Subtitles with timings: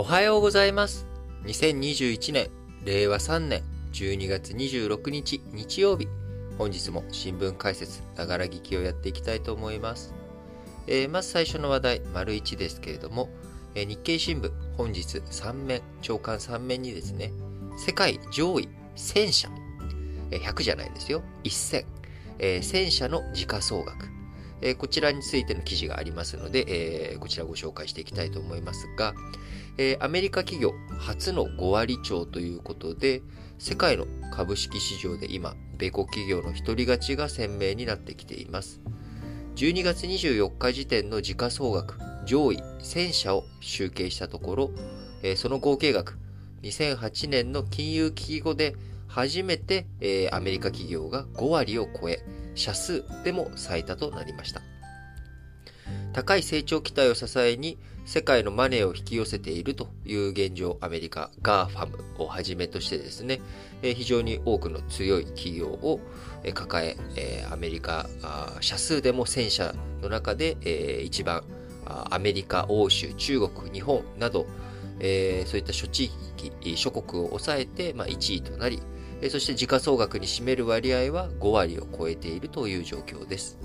[0.00, 1.08] おはようございます。
[1.42, 2.50] 2021年、
[2.84, 6.06] 令和3年12月26日日曜日。
[6.56, 10.14] 本日も新聞解説、ながら聞きをやっていきたいと思います。
[10.86, 13.28] えーまず最初の話題、丸1ですけれども、
[13.74, 17.32] えー日経新聞、本日3面、朝刊3面にですね、
[17.84, 19.50] 世界上位1000社、
[20.30, 21.84] えー100じゃないですよ、1000、
[22.38, 24.06] えー1000社の時価総額、
[24.60, 29.12] えーこちらについての記事がありますので、えーこちらご紹介していきたいと思いますが、
[29.78, 33.22] えーアメリカ企業初の5割超ということで、
[33.58, 38.80] 世界の株式市場で今、米国企業の一人勝ちが鮮明になってきています。
[39.54, 44.70] 12月24日時点の時価総額上位1000社を集計したところ、
[45.22, 46.18] えーその合計額、
[46.62, 48.74] 2008年の金融危機後で
[49.06, 52.18] 初めて、えーアメリカ企業が5割を超え、
[52.56, 54.60] 社数でも最多となりました。
[56.12, 63.38] 高い成長期待を支えに世界のマネーを引き寄せているという現状、アメリカ、 GAFAM をはじめとしてですね、
[63.82, 66.00] え非常に多くの強い企業を
[66.42, 68.08] え抱え、えアメリカ、
[68.62, 71.44] 社数でも1000社の中で、え一番、
[71.84, 74.46] アメリカ、欧州、中国、日本など、
[75.00, 76.10] えそういった諸地
[76.62, 78.80] 域、諸国を抑えて、まあ、1位となり、
[79.20, 83.58] えそして時価総額に占める割合は5割を超えているという状況です。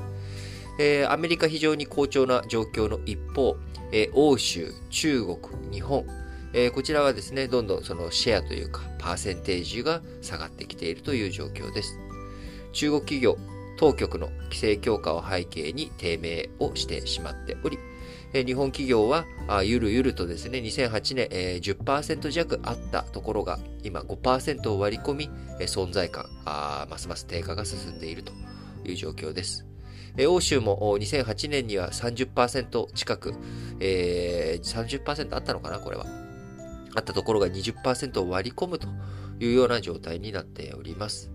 [0.79, 3.55] えアメリカ非常に好調な状況の一方、
[3.93, 5.37] えー欧州、中国、
[5.71, 6.03] 日本、
[6.53, 11.99] えーこちらはですね、どんどんそのシェアというか、パーセンテージが下がってきているという状況です。
[12.73, 13.37] 中国企業、
[13.77, 17.77] 当局の規制強化を背景に低迷をしてしまっており、
[18.33, 19.25] 日本企業は
[19.63, 28.31] ゆるゆるとですね、2008年、えー10%弱あったところが、今5%を割り込み、存在感、ますます低下が進んでいると
[28.85, 29.72] いう状況です。
[30.17, 33.33] え欧州も2008年には30%近く、
[33.79, 36.05] えー、30%あったのかな、これは。
[36.95, 38.87] あったところが20%を割り込むと
[39.39, 41.31] いうような状態になっております。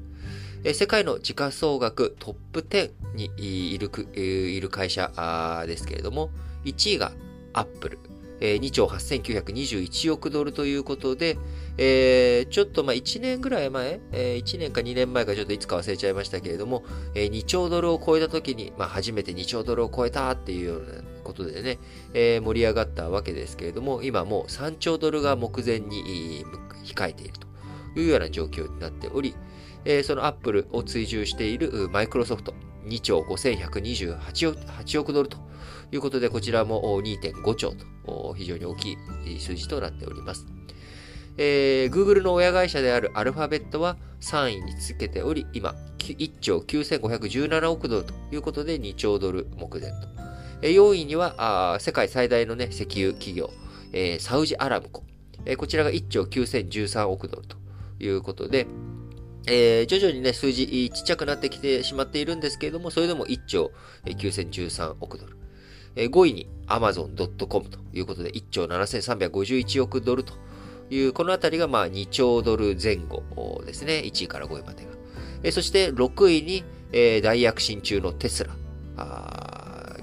[0.65, 6.31] え世界の時価総額トップ10にいるいる会社ですけれども、
[6.65, 7.13] 1位が
[7.53, 7.99] アップル。
[8.41, 11.39] えー2兆8921億ドルということで、
[11.77, 16.85] えーちょっとまあ1年ぐらい前、えー1年か2年前かちょっといつか忘れちゃいましたけれども、
[17.15, 20.87] えー2兆ドルを超えた時に、まあ初めて2兆ドルを超えたっていうような
[21.25, 21.79] ことでね、
[22.15, 26.45] えー盛り上がったわけですけれども、今もう3兆ドルが目前に
[26.85, 27.35] 控えている
[27.95, 29.35] というような状況になっており、
[29.85, 32.55] えーそのアップルを追従しているマイクロソフト
[32.85, 35.48] 2兆5128億8億ドルと
[35.93, 37.73] いうことで、こちらも2.5兆
[38.07, 38.93] と非常に大き
[39.27, 40.47] い数字となっております。
[41.39, 50.09] えー Google の親会社であるアルファベットは3位につけており、今、1兆9517億ドルということで2兆ドル目前と。
[50.63, 53.51] 4位にはあ世界最大の、ね、石油企業、
[53.93, 55.05] えーサウジアラムコ。
[55.45, 57.57] えーこちらが1兆9013億ドルと
[58.01, 58.67] いうことで、
[59.47, 63.71] えー徐々にね、数字ちっちゃくなってきてしまっているんですけれども、それでも1兆
[64.05, 65.38] 9013億ドル。
[66.07, 70.35] 5位に Amazon.com ということで1兆7351億ドルと
[70.91, 74.03] いう、このあたりがまあ2兆ドル前後ですね。
[74.05, 74.85] 1位から5位まで
[75.43, 75.53] が。
[75.53, 78.55] そして6位に、えー大躍進中のテスラ。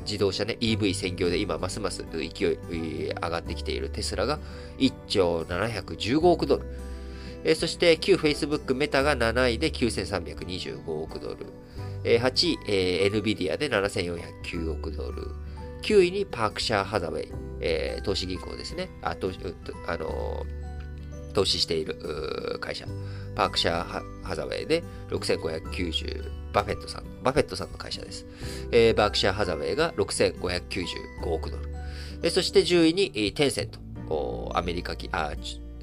[0.05, 2.29] 自動車ね、EV 専業で今ますます勢い
[3.09, 4.37] 上がってきているテスラが
[4.77, 6.65] 1兆715億ドル。
[7.43, 11.47] えーそして旧 Facebook メタが7位で9325億ドル。
[12.03, 15.31] えー8位、えー NVIDIA で7409億ドル。
[15.85, 17.31] 9位にパークシャーハザウェイ、
[17.61, 18.89] えー投資銀行ですね。
[19.03, 19.39] あ、投資、
[19.87, 20.65] あのー
[21.33, 22.87] 投資している会社。
[23.35, 28.25] バークシャーハザウェイで6590、バフェットさん、バフェットさんの会社です。
[28.71, 31.69] えーバークシャーハザウェイが6595億ドル。
[32.23, 34.51] えーそして10位に、テンセント。
[34.55, 35.33] アメリカき、あ、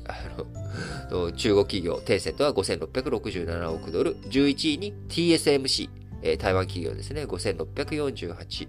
[0.09, 4.17] あの、 中国企業、テンセントは5667億ドル。
[4.17, 5.91] 11位に TSMC、
[6.23, 7.25] えー台湾企業ですね。
[7.25, 8.69] 5648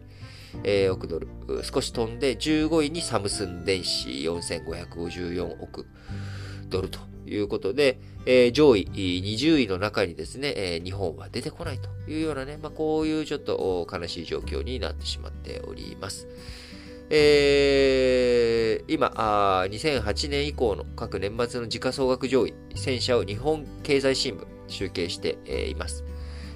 [0.64, 1.28] えー億ドル。
[1.64, 5.86] 少し飛んで、15位にサムスン電子4554億
[6.70, 16.28] ドルということで、えー上位20位の中にですね、えー日本は出てこないというようなね、まあ、こういうちょっと悲しい状況になってしまっております。
[17.10, 25.38] えー今あ、2008年以降の各年末の時価総額上位1000社を日本経済新聞集計して、
[25.70, 26.04] います。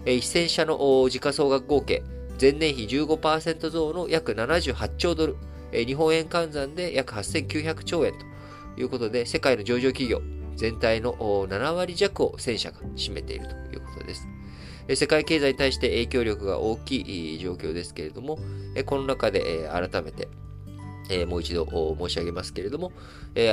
[0.05, 2.03] えー1000社の時価総額合計、
[2.39, 5.35] 前年比15%増の約78兆ドル、
[5.71, 10.21] えー日本円換算で約8900兆円ということで、世界の上場企業
[10.55, 14.27] 全体の7割弱を1000社が占めているということです。
[14.95, 18.39] 世界経済に対して影響力が大きい状況ですけれども、
[18.85, 20.29] この中で改めて、
[21.25, 21.65] もう一度
[21.99, 22.91] 申し上げますけれども、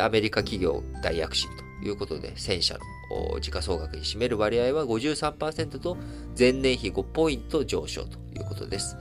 [0.02, 2.78] アメリカ企業大躍進とということで、1000社
[3.10, 5.98] の時価総額に占める割合は53%と
[6.36, 8.96] 前年比5ポイント上昇ということです。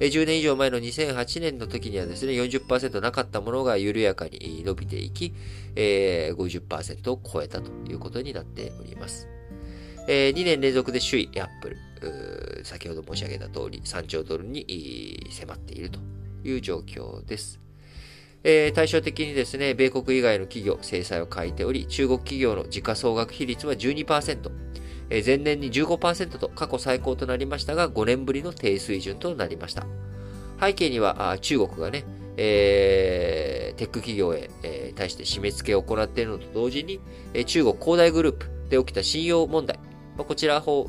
[0.00, 5.32] 10年以上前の2008年の時にはですね、40%なかったものが緩やかに伸びていき、
[5.76, 9.28] え、50%を超えたということになっております。
[10.06, 16.00] え、2年連続で首位アップル、先ほど申し上げた通り3兆ドルに迫っていると
[16.44, 17.65] いう状況です。
[18.48, 24.52] えー、対照的にですね、米国以外の企業、制裁を書いており、中国企業の時価総額比率は12%、
[25.10, 29.84] えー、前年に15%と過去最高となりましたが、5年ぶりの低水準となりました。
[30.60, 32.04] 背景には、中国がね、
[32.36, 37.00] えー、テック企業へ、えー、対して締め付けを行っているのと同時に、
[37.34, 39.80] えー、中国恒大グループで起きた信用問題、
[40.16, 40.88] まあ、こちらこ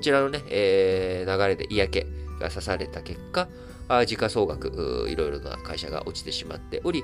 [0.00, 2.00] ちらのね、えー、流れで嫌気
[2.40, 3.46] が刺された結果、
[4.06, 7.02] 時価総額、いろいろな会社が落ちてしまっており、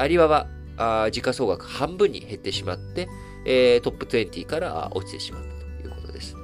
[0.00, 3.06] アリババ、時価総額半分に減ってしまって、
[3.80, 5.48] トップ20から落ちてしまった
[5.82, 6.36] ということです。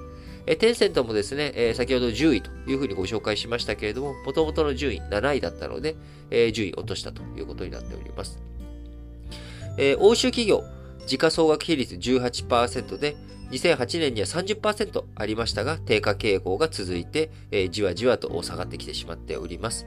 [0.59, 5.97] テンセントもですね、先ほど10位というふうにご紹介しましたけれども、元々の順位7位だったので、
[6.31, 8.39] 10位落としたということになっております。
[9.99, 10.63] 欧州企業、
[11.07, 13.17] 時価総額比率18%で、
[13.51, 19.87] 2008年には30%ありましたが、低下傾向が続いて、えー、じわじわと下がってきてしまっております。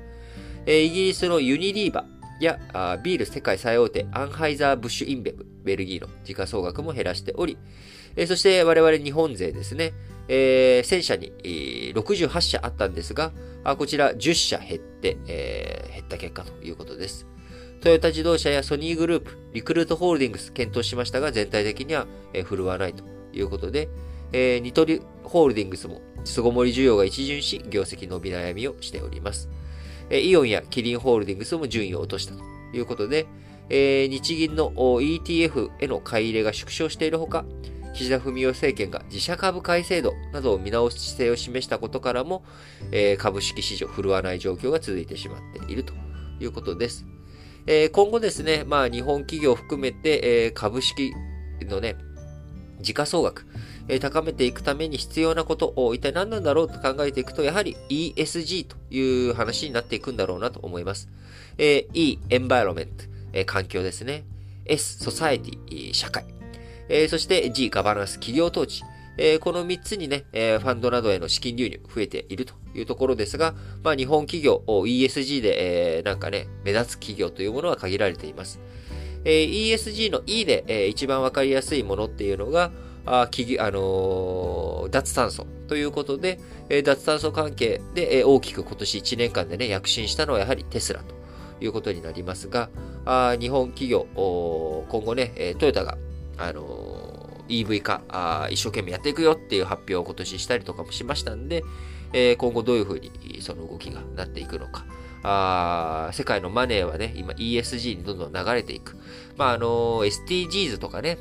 [0.66, 2.06] えー、イギリスのユニリーバ
[2.40, 7.58] やあビール世界最大手アンハイザー・ブッシュ・インベブ、ベルギーの時価総額も減らしており、
[8.16, 9.94] えー、そして我々日本勢ですね、
[10.28, 13.32] えー、1000社に、えー、68社あったんですが、
[13.64, 17.28] あこちら10社減って、えー、減った結果ということです。
[17.82, 22.08] トヨタ自動車やソニーグループ、リクルートホールディングス検討しましたが、全体的には、
[22.46, 23.90] 振るわないとということで、
[24.32, 29.50] えー、ニトリホールディングスも巣ごもり需要が一巡し、業績伸び悩みをしております。
[30.10, 32.44] えー、イオンやキリンホールディングスも順位を落としたと
[32.74, 33.26] いうことで、
[33.70, 37.46] えー、日銀の ETF への買い入れが縮小しているほか、
[37.94, 42.44] 岸田文雄政権が自社株買い制度などを見直す姿勢を示したことからも、
[42.92, 45.94] えー、株式市場振るわない状況が続いてしまっていると
[46.40, 47.06] いうことです。
[47.66, 51.14] えー、今後ですね、まあ日本企業を含めて、えー、株式
[51.62, 51.96] のね、
[52.84, 53.48] 時価総額、
[53.88, 61.10] えー、高めていくために必要なことを一体何なんだろうと考えていくと、やはり ESG という話になっていくんだろうなと思います。
[61.58, 64.24] えー、E、エンバイロメント、えー、環境ですね。
[64.66, 66.26] S、ソサエティ、社会。
[66.90, 68.84] えー、そして G、ガバナンス、企業統治。
[69.18, 73.54] えー、この3つにね、えー、ファンドなどへの資金流入増えているというところですが、
[73.84, 78.60] まあ日本企業、ESG で、えー、なんかね、目立つ企業というものは限られています。
[79.26, 82.72] えー、ESG の E で、えー、一番わかりやすいものっていうのが、
[83.06, 86.40] あ企業、あのー、脱炭素ということで、
[86.70, 91.16] えー、脱炭素関係で、えー、大きく今年1年間でね、躍進したのはやはりテスラと
[91.64, 92.70] いうことになりますが、
[93.06, 95.98] あ日本企業、今後ね、えトヨタが、
[96.38, 101.64] あのー EV 化あ、一生懸命やっていくよっていう発表を今年したりとかもしましたんで、
[102.14, 103.12] え今後どういうふうに
[103.42, 104.86] その動きがなっていくのか。
[105.26, 108.98] あ世界のマネーはね、今 ESG にどんどん流れていく。
[109.38, 111.18] まあ、あの SDGs とかね、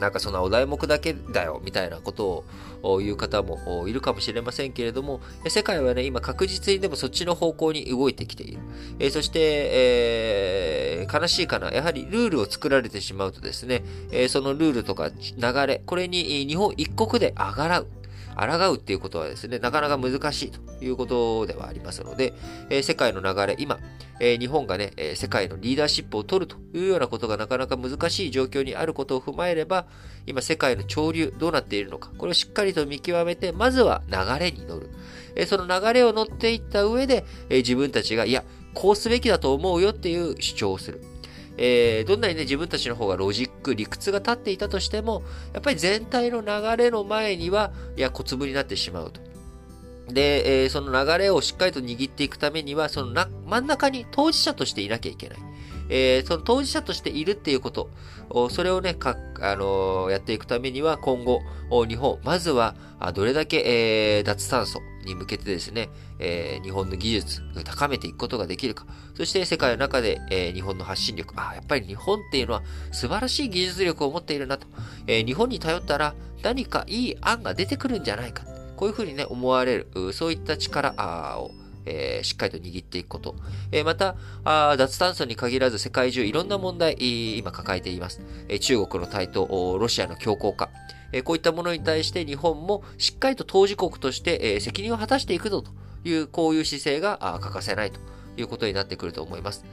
[0.00, 2.44] なんかそのお題目だけだよ、みたいなこと
[2.82, 8.60] を言う方もいるかもしれませんけれども、世界はね、今確実にでもそっちの方向に動いてきている。
[8.98, 11.70] えそして、えー、悲しいかな。
[11.70, 17.88] やはりルールを作られてしまうとですね、えそのルールとか流れ、これに日本一国であがらう。
[18.38, 22.34] 抗うっていうことはですね、なかなか難しいということではありますので、
[22.70, 23.78] えー、世界の流れ、今、
[24.20, 29.86] えー、日本がね、えー、世界のリーダーシップを取るというようなことがなかなか難しい状況にあることを踏まえれば、
[30.26, 34.90] 今世界の潮流どうなっているのか、これをしっかりと見極めて、まずは流れに乗る。
[35.34, 41.02] えその流れを乗っていった上で、え自分たちが、いや、こうすべきだと思うよっていう主張をする。
[41.58, 45.22] えー、どんなにね、自分たちの方がロジック、理屈が立っていたとしても、
[45.52, 49.20] やっぱり全体の流れの前には、いや、小粒になってしまうと。
[50.08, 55.38] で、えー、その流れをしっかりと握っていくためには、そのな真ん中に当事者としていなきゃいけない。
[55.90, 57.90] えー、その当事者としているっていうこと、
[58.50, 61.40] それをね、か、あのー、やっていくためには、今後、
[61.86, 62.74] 日本、まずは、
[63.14, 65.88] どれだけ、えー、脱炭素に向けてですね、
[66.18, 72.62] えー、日本の技術を高めていくことができるか、そして世界の中で、えー、日本の発信力、あ、やっぱり日本っていうのは
[72.92, 74.66] 素晴らしい技術力を持っているなと、
[75.06, 78.44] えー、日本に頼ったら何かいい案が出てくるんじゃないか、
[78.78, 80.94] こういうふうにね、思われる、そういった力
[81.40, 81.50] を、
[81.84, 83.34] えー、しっかりと握っていくこと。
[83.72, 84.14] えー、また、
[84.76, 86.96] 脱炭素に限らず世界中いろんな問題、
[87.36, 88.22] 今抱えています。
[88.48, 90.70] えー、中国の台頭、ロシアの強硬化、
[91.10, 95.72] えこういったものに対して日本もしっかりと当事国として、え責任を果たしていくぞと
[96.04, 97.98] いう、こういう姿勢が欠かせないと
[98.36, 99.64] いうことになってくると思います。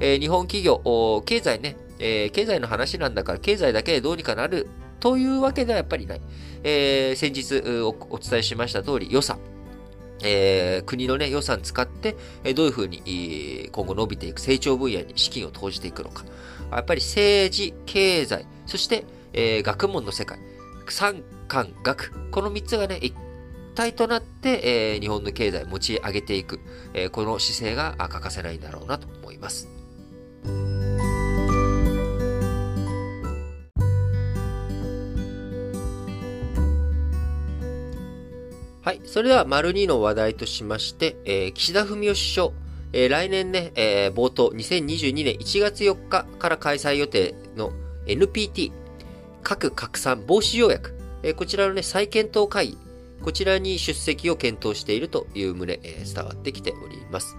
[0.00, 4.68] えー、日本企業、経済ね、えー、経済の話なんだから経済だけでどうにかなる
[5.00, 6.20] というわけではやっぱりない。
[6.62, 9.38] えー、先日お伝えしました通り予算。
[10.22, 16.24] えー、国のね、予算使って、えどういうふうに今後伸びていく成長分野に資金を投じていくのか。
[16.70, 20.38] やっぱり政治、経済、そして、えー、学問の世界、
[20.88, 23.14] 産官学、この3つがね、一
[23.74, 26.60] 体となって、えー、日本の経済を持ち上げていく、
[26.92, 29.68] えー、この姿勢が欠かせないんだろうなと思います。
[38.90, 39.00] はい。
[39.04, 42.50] それでは、丸2の話題としまして、えー、岸田文雄首相、
[42.92, 47.70] えー、来年ね、えー、冒頭、2022年1月4日から開催予定の
[48.06, 48.72] NPT、
[49.44, 52.78] 核拡散防止条約、えー、こちらのね、再検討会議、
[53.22, 57.36] こちらに出席を検討しているという旨、えー、伝わってきております。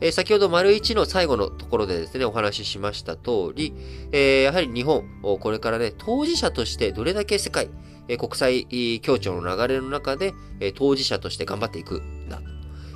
[0.00, 3.74] えー、先ほど丸1の最後のところでですね、お話ししました通り、
[4.12, 7.68] えー、やはり日本、これからね、当事者としてどれだけ世界、
[8.08, 12.40] え国際協調の流れの中で、え当事者として頑張っていくんだ。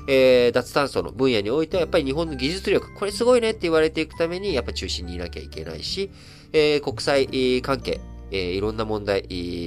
[0.06, 6.10] え、脱炭素の分野においてはやっぱり日本の技術力、これすごいねって言われていくためにやっぱ中心にいなきゃいけないし、
[6.52, 7.26] え、国際
[7.62, 9.24] 関係、えー、いろんな問題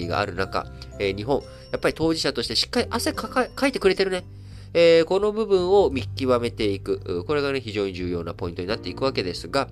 [0.08, 0.66] がある中、
[1.00, 4.24] えー、日本、やっぱり当事者としてしっかり汗かかいてくれてるね。
[4.74, 7.24] えー、この部分を見極めていく。
[7.26, 9.68] これがね、非常に重要なポイントになっていくわけですが、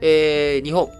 [0.00, 0.90] えー、日本、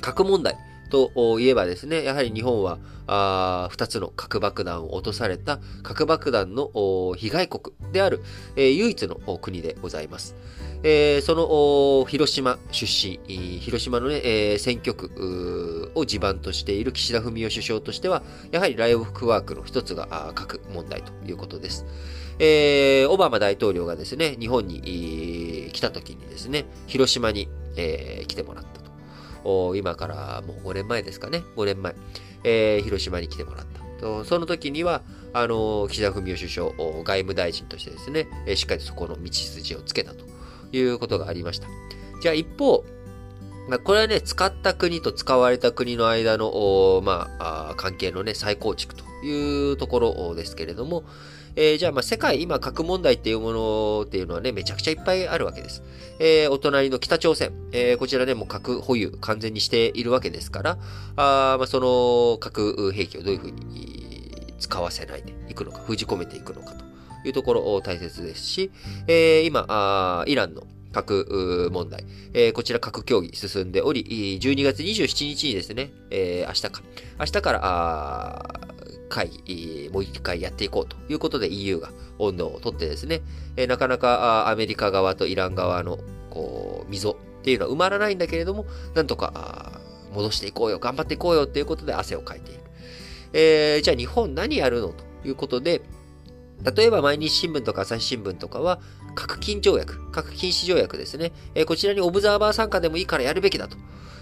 [0.00, 0.56] 核問題。
[0.90, 6.70] といえばですね、やはり日本は、あ2つの核爆弾を落とされた核爆弾の
[7.16, 8.22] 被害国である、
[8.56, 10.36] えー、唯一の国でございます。
[10.82, 13.18] えー、その広島出身、
[13.58, 21.86] 広島の、ねえー、選挙区を地盤としている岸田文雄首相としては、やはりライフクワークの一つが核問題ということです。
[22.38, 29.76] えー、オバマ大統領がですね、日本に来た時にですね、広島に、えー、来てもらったと。
[29.76, 31.94] 今からもう5年前ですかね、5年前、
[32.44, 33.84] えー、広島に来てもらった。
[34.00, 40.24] とその時には、あの、岸田文雄首相、外務大臣としてですね、え、しっかりとそこの道筋をつけたと
[40.72, 41.68] いうことがありました。
[42.20, 42.84] じゃあ一方、
[43.68, 51.04] まあこれはね、使った国と使われた国の間の、まあ、関係のね、再構築というところですけれども、
[51.56, 55.82] えー、じゃあ、まあ、世界、今、核問題っていうものっていうのはね、めちゃくちゃいっぱいあるわけです。
[56.18, 60.78] えー、お隣の北朝鮮、えー、こちらね、もう核保有完全にしているわけですから、
[61.16, 66.84] あまあ、その核兵器をどういうふうに使わせないでいくのか、封じ込めていくのかと
[67.26, 68.72] いうところ大切ですし、
[69.06, 70.64] えー、今あ、イランの
[70.94, 76.82] 核問題、えー、こちら核協議進んでおり、12月27日にですね、えー、明日か、
[77.18, 78.74] 明日から、
[79.08, 83.22] 会議、もう一回やっていこうということで EU が温度をとってですね、
[83.56, 85.98] えなかなかアメリカ側とイラン側の
[86.30, 89.80] こう溝っていうのは埋まらないんだけれども、なんとか
[90.14, 92.60] 戻していこうよ、頑張っていこうよっていうことで汗をかいている。
[93.32, 95.82] えー、じゃあ日本何やるのということで、
[96.74, 98.80] 例えば毎日新聞とか朝日新聞とかは、
[99.14, 101.32] 核禁条約、核禁止条約ですね。
[101.54, 103.76] えー、こちらにオブザーバー参加でもいいからやるべきだと。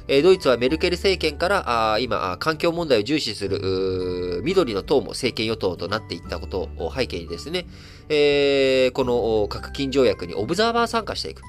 [0.09, 7.67] えー、ドイツはメルケル政権からあ今、環境問題を重視する緑の党も政権与党となっていったことを背景にですね、
[8.09, 11.43] えー、この核禁条約にオブザーバー参加していく。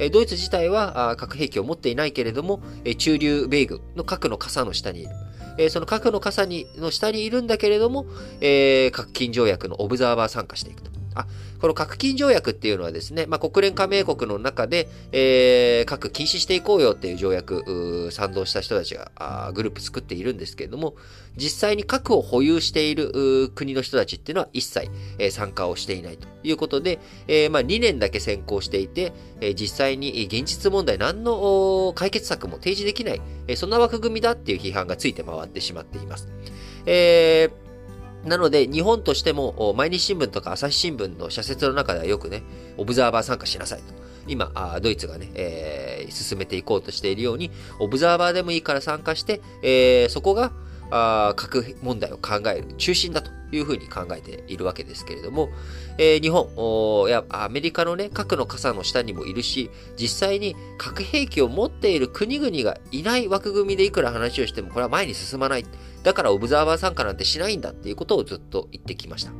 [0.00, 5.10] えドイツ自体は核兵器を持っていないけれども、え中流米軍の核の傘の下にいる。
[5.58, 8.06] えその核の傘にの下にいるんだけれども、
[8.40, 10.90] えー、核禁条約のオブザーバー参加していくと。
[11.14, 11.26] あ、
[11.60, 20.94] この核禁条約っていうのはですね、まあ、国連加盟国の中で、えー、核禁止していこうよっていう条約、賛同した人たちがグループ作っているんですけれども、
[21.36, 36.28] 実際に核を保有している国の人たちっていうのは一切、えー、参加をしていないということで、えー、まあ、2年だけ先行していて、え実際に現実問題何の解決策も提示できない、えそんな枠組みだっていう批判がついて回ってしまっています。
[36.86, 37.67] えー
[38.28, 42.42] なので、日本としても、毎日新聞とか朝日新聞の社説の中ではよくね、
[42.76, 43.94] オブザーバー参加しなさいと。
[44.28, 50.52] 今、ドイツがね、えー、進めていこうとしているように、オブザーバーでもいいから参加して、えー、そこが、
[50.90, 55.48] あ核問題を考える中心だというふうに考えているわけですけれども、
[55.96, 65.64] えー、日本やアメリカのね、核の傘の下にもいるし、実際に核兵器を持っている国々がいない枠組みでいくら話をしても、これは前に進まない。
[66.02, 69.32] だからオブザーバー参加なんてしないんだっていうことをずっと言ってきました。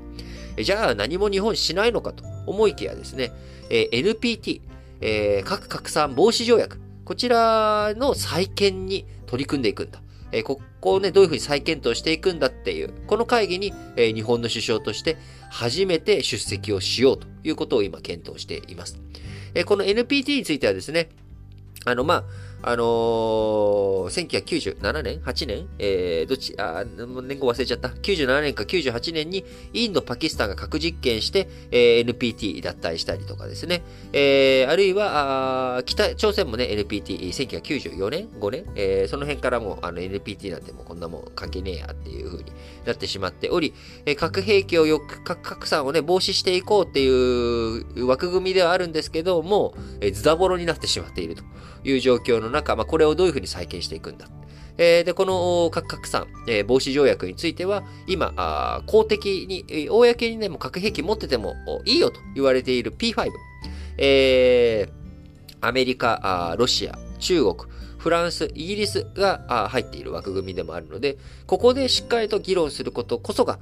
[0.62, 3.30] じゃあ何も日本しないのかと思いきやですね、
[3.70, 4.60] えー、NPT、
[5.00, 10.00] えー、核拡散防止条約、こちらの再建に取り組んでいくんだ。
[10.32, 15.16] え、ここをね、どういうふうに再検討していくんだっていう、この会議に、え、日本の首相として
[15.50, 19.00] 初めて出席をしようということを今検討しています。
[19.54, 21.08] えこの NPT についてはですね、
[21.84, 22.24] あの、まあ、
[22.60, 25.68] あのー、1997年 ?8 年？
[25.78, 27.88] えー、どっち、あ、年号忘れちゃった。
[27.88, 33.82] 97年か98年にインド、パキスタンが核実験して、えー、NPT 脱退したりとかですね。
[34.12, 38.64] えー、あるいは、あ北朝鮮もね、NPT、1994年 ?5 年？
[38.74, 42.52] えー、その辺からもあの NPT なんてもうこんなもん関係ねえやっていう風に
[42.88, 43.74] なってしまっており、
[44.06, 51.44] え、核兵器をよく、核拡散をね、防止していこうっていう枠組みではあるんですけども、えー、ズタボロになってしまっていると
[51.84, 54.28] いう状況の中、まあ、これをどういうふうに再建していくんだ。
[54.78, 61.54] え、で、この核拡散、え、防止条約については、今、あ公的に、公にね、もう核兵器持ってても
[61.84, 63.28] いいよと言われている P5、
[63.98, 67.56] えー、アメリカ、ロシア、中国、
[68.08, 73.58] フランス、イギリスが入っている枠組みでもあるので、ここでしっかりと議論することこそが、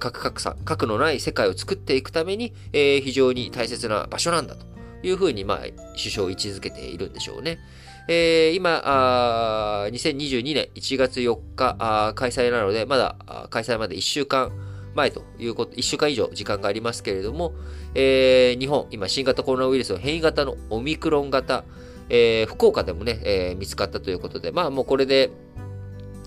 [0.00, 4.66] 核拡散、核のない世界を作っていくために、えー、非常に大切な場所なんだと
[5.04, 5.58] いうふうに、まあ、
[5.96, 7.60] 首相を位置づけているんでしょうね。
[8.08, 14.50] えー、今あ、2022年1月4日開催なので、まだ開催まで1週間
[14.96, 17.54] 前ということ、1週間以上時間がありますけれども、
[17.94, 21.62] えー、日本、今新型コロナウイルスの変異型のオミクロン型、
[22.08, 25.30] えー、福岡でもね、えー、見つかったということで、まあもうこれで、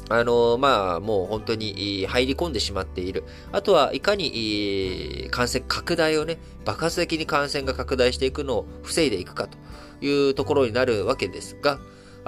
[0.09, 3.25] あのまあ、もう本当に入り込んでしまっている。
[3.51, 9.57] あとは、いかに感染拡大をね、爆発的に感染が拡大していくのを防いでいくかと
[10.05, 11.79] いうところになるわけですが、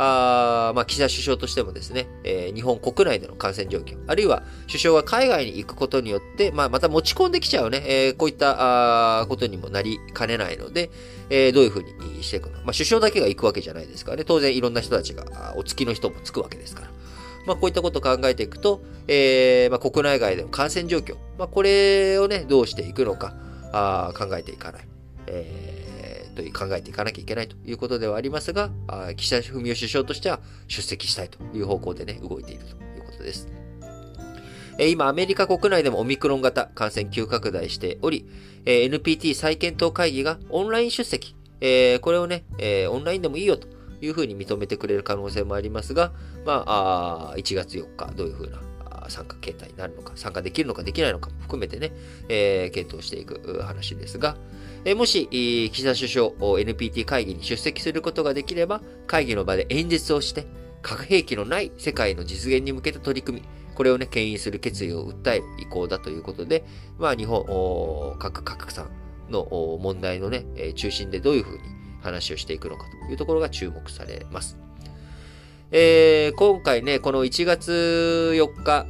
[0.02, 10.90] あまあ、岸田首相としてもですね、えー、日本国内での感染状況、あるいは首相が海外に行くことによって、まあ、また持ち込んできちゃうね、えー、こういったあことにもなりかねないので、
[11.30, 12.62] えー、どういうふうにしていくのか。
[12.64, 16.88] まあ、首相だけが行くわけじゃないですからね、当然いろんな人たちが、お付きの人もつくわけですから。
[17.46, 23.36] まあ、こういったことを考えていくと、えーまあ、国内外での感染状況、まあ、これをね、どうしていくのか、
[23.74, 24.88] あ考えていかない。
[25.28, 25.89] えー
[26.44, 28.72] と考えていかなきゃいけないということではありますが、
[29.18, 33.48] 岸田文雄首相としては出席したいという方向でね、動いているということです。
[34.80, 38.26] 今、アメリカ国内でもオミクロン型感染急拡大しており、
[38.66, 42.46] NPT 再検討会議がオンライン出席、これをね、
[42.90, 43.68] オンラインでもいいよと
[44.02, 46.14] いうふうに認めてくれる可能性もありますが、
[46.46, 48.62] まあ、1月4日、どういうふうな
[49.10, 51.92] 参加形態になるのか、参加できるのかできないのかも含めてね、
[52.72, 54.38] 検討していく話ですが、
[54.86, 55.28] え、もし、
[55.72, 60.48] 岸田首相、NPT 会議に出席することができれば、会議の場で演説をして、
[60.82, 66.64] 核兵器のない世界の実現に向けた取り組み、これをね、牽引する決意を訴える意向だということで、
[66.98, 68.90] まあ、日本、核拡散
[69.30, 69.46] の
[69.82, 71.64] 問題のね、中心でどういうふうに
[72.02, 74.58] 話をしていくのかというところが注目されます。
[75.72, 78.88] えー、今回ね、この1月4日、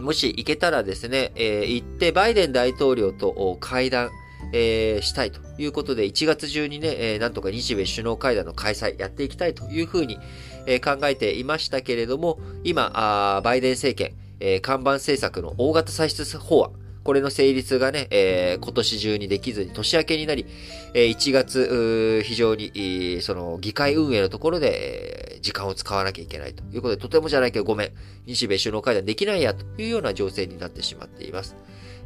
[0.00, 4.10] もし行けたらですね、えー、行ってバイデン大統領と会談、
[4.52, 10.18] えー、したいということで、1月中にね、えー、なんとか日米首脳会談の開催やっていきたいというふうに、
[10.66, 16.72] えー、考えていましたけれども、今、あバイデン政権、えー、看板政策の大型歳出法案、
[17.04, 20.44] これの成立がね、えー、今年中にできずに年明けになり、
[20.92, 27.90] えー、1月、非常に、その、議会運営のところで、時間を使わなきゃいけないということで、とてもじゃないけどごめん、
[28.26, 31.56] 日米首脳会談できないやというような情勢になってしまっています。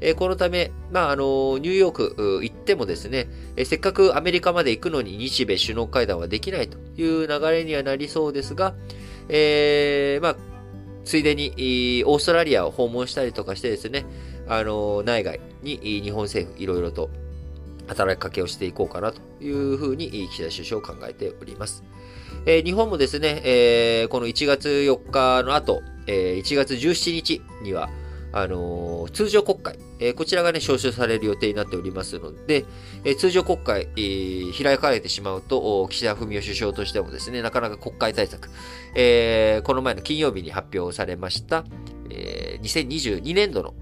[0.03, 8.75] えこのため、まあ、あの、ニューヨーク行ってもですね、えせっかくアメリカまで行くのに日米首脳会談はできないという流れにはなりそうですが、
[9.29, 10.37] えー、まあ、
[11.05, 14.05] ついでに、オーストラリアを訪問したりとかしてですね、
[14.49, 17.11] あの、内外に日本政府いろいろと
[17.87, 21.85] 働きかけをしていこうかなというふうに岸田首相考えております。
[22.47, 27.89] えー、日本もですね、えー、この1月4日の後、えー、1月17日には、
[28.33, 32.65] あのー、通常国会、え、こちらがね、招集される予定になっておりますので、
[33.05, 38.51] え、通常国会、え、開かれてしまうと、岸田文雄首相としてもですね、なかなか国会対策、
[38.97, 41.65] え、この前の金曜日に発表されました、
[42.11, 43.75] え、2022年度の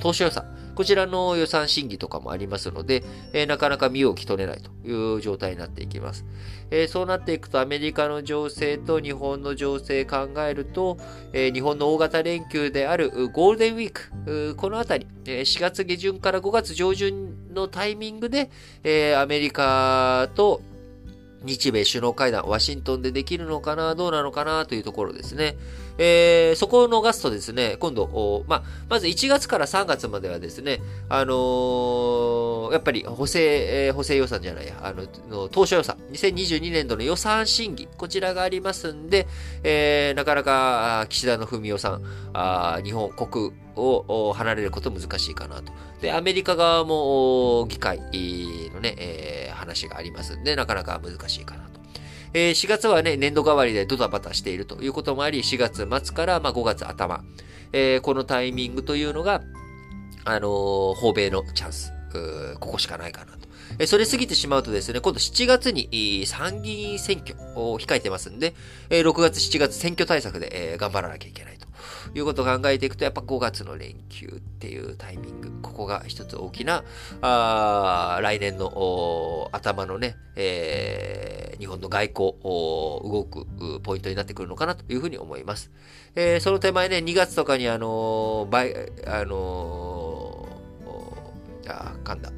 [0.00, 6.24] 当初予算、こちらの予算審議とかもありますので、え、なかなか身を置き取れないという状態になっていきます。
[6.70, 10.98] え、そうなっていくとアメリカの情勢と日本の情勢考えると、
[11.32, 18.50] え、日本の大型連休であるゴールデンウィーク、このあたり、え4月月下旬から5月上旬のタイミングで、
[18.84, 20.60] えアメリカと
[21.42, 25.56] 日米首脳会談、ワシントンでできるのかな、どうなのかなというところですね。
[25.98, 39.26] えー、そこを逃すとですね、今度、まあ、まず1月から3月まではですね、あのー、やっぱり補正、えー、補正予算じゃないや、あの、当初予算、2022年度の予算審議、こちらがありますんで、
[39.64, 45.72] えー、なかなか岸田の文雄さん、あ日本国を離れること難しいかなと。
[46.00, 47.98] で、アメリカ側も議会
[48.72, 51.77] のね、えー、話がありますんで、なかなか難しいかなと。
[52.34, 57.24] えー、4月はね、年度代わりでドタバタしているということもあり、4月末からまあ5月頭、
[57.72, 59.42] えー、このタイミングというのが、
[60.24, 61.92] あのー、訪米のチャンス、
[62.60, 63.48] ここしかないかなと。
[63.78, 68.54] えそれ過ぎてしまうとですね、今度7月に参議院選挙を控えてますんで、
[68.88, 71.57] 6月7月選挙対策で頑張らなきゃいけない
[72.14, 76.84] いうことを考えていくと、やっぱ5月の連休っていうタイミング、ここが一つ大きな、
[77.20, 83.46] あ来年の頭のね、えー、日本の外交、動く
[83.82, 85.70] ポイントになってくるのかなというふうに思います。
[86.14, 92.32] えー、その手前ね、2月とかにあのー、あのー、あ、噛んだ。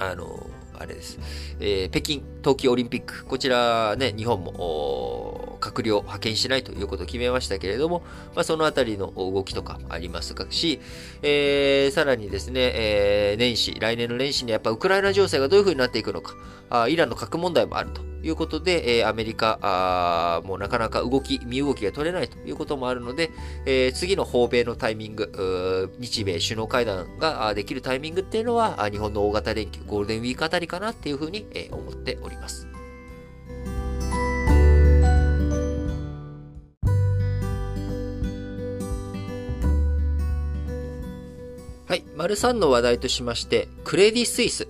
[0.00, 0.46] あの、
[0.78, 1.18] あれです。
[1.60, 8.02] えー、北京冬季オリンピック、こちらね、日本も閣僚派遣しないということを決めましたけれども、
[8.34, 10.80] まあ、そのあたりの動きとかありますし、
[11.22, 16.34] えー、さらにですね、えー、年始、来年の年始にやっぱウクライナ情勢がどういうふうになっていくのか、
[16.70, 18.02] あイランの核問題もあると。
[18.22, 23.30] いうことで、えー、アメリカあもうなかなか動き、身動きが取れないということもあるので、
[23.66, 32.68] えー、次の訪米のタイミング、日米首脳会談ができるタイミングっていうのは、日本の大型連休、ゴールデンウィークあたりかなっていうふうに、えー、思っております。
[41.88, 42.04] はい。
[42.16, 44.68] 丸3の話題としまして、クレディ・スイス、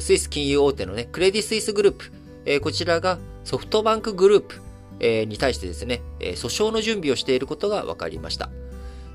[0.00, 2.12] スイス金融大手のね、クレディ・スイスグループ、
[2.46, 4.60] えー、こちらがソフトバンクグループ、
[5.00, 8.50] えー、に対してですね、え、訴訟の準備をしていることが分かりました。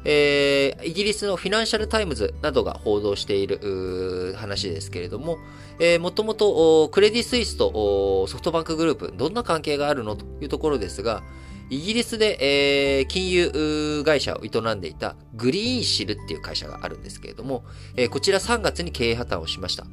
[0.06, 5.38] えー、イギリスのフィナンシャルタイムズなどが報道している話ですけれども、
[5.80, 11.22] えー、もともとクレディ・スイスとソフトバンクグループ、どんな関係があるのというところですが、
[11.70, 17.64] イギリスで、えー、金融会社を営んでいたグリーンシルっていう会社があるんですけれども、
[17.96, 19.86] えー、こちら3月に経営破綻をしました。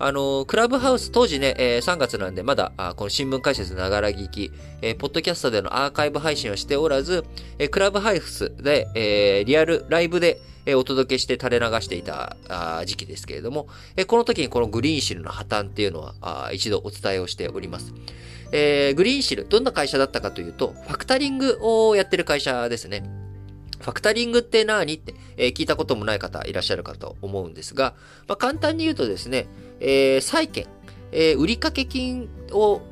[0.00, 7.24] あの、クラブハウス当時ね、えー、3月なんでまだ、あこの新聞解説ながら聞き、えー、ポッドキャストでのアーカイブ配信はしておらず、
[7.58, 17.94] えー、クラブハウスで、えー、リアルライブで、え、お届けして垂れ流していたあ時期ですけれども、え、この時にこのグリーンシルの破綻っていうのはあ一度お伝えをしております。
[18.52, 23.02] えー、グリーンシル、どんな会社だったかというと、ファクタリングをやってる会社ですね。
[23.80, 27.94] ファクタリングって何って、え、聞いたこともない方いらっしゃるかと思うんですが、
[28.26, 29.48] まあ、簡単に言うとですね、
[29.80, 30.66] えー、債券、
[31.12, 32.82] えー、売掛金を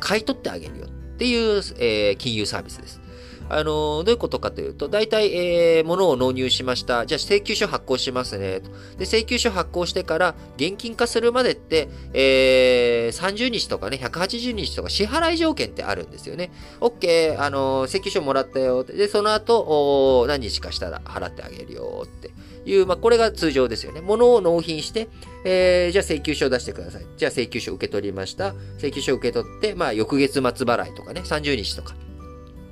[0.00, 3.04] 買い取ってあげるよっていう、えー、金融サービスです。
[3.48, 5.34] あのどういうことかというと、大体、
[5.76, 7.04] えー、物を納入しました。
[7.04, 8.60] じゃあ、請求書発行しますね。
[8.96, 16.50] で、請求書発行してから、現金化するまでって、えー、30日とかね、180日とか支払い条件ってあるんですよね。
[16.80, 18.82] OK、あの請求書もらったよ。
[18.82, 22.30] で、その後、何日かしたら払ってあげるよって
[22.64, 24.00] いう、まあ、これが通常ですよね。
[24.00, 25.08] 物を納品して、
[25.44, 27.06] えー、じゃあ請求書を出してください。
[27.16, 28.54] じゃあ請求書を受け取りました。
[28.78, 31.94] 請求書を受け取って、まあ、翌月末払いとかね、30日とか。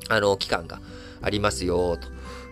[0.09, 0.81] あの、期間が
[1.21, 1.97] ありますよ、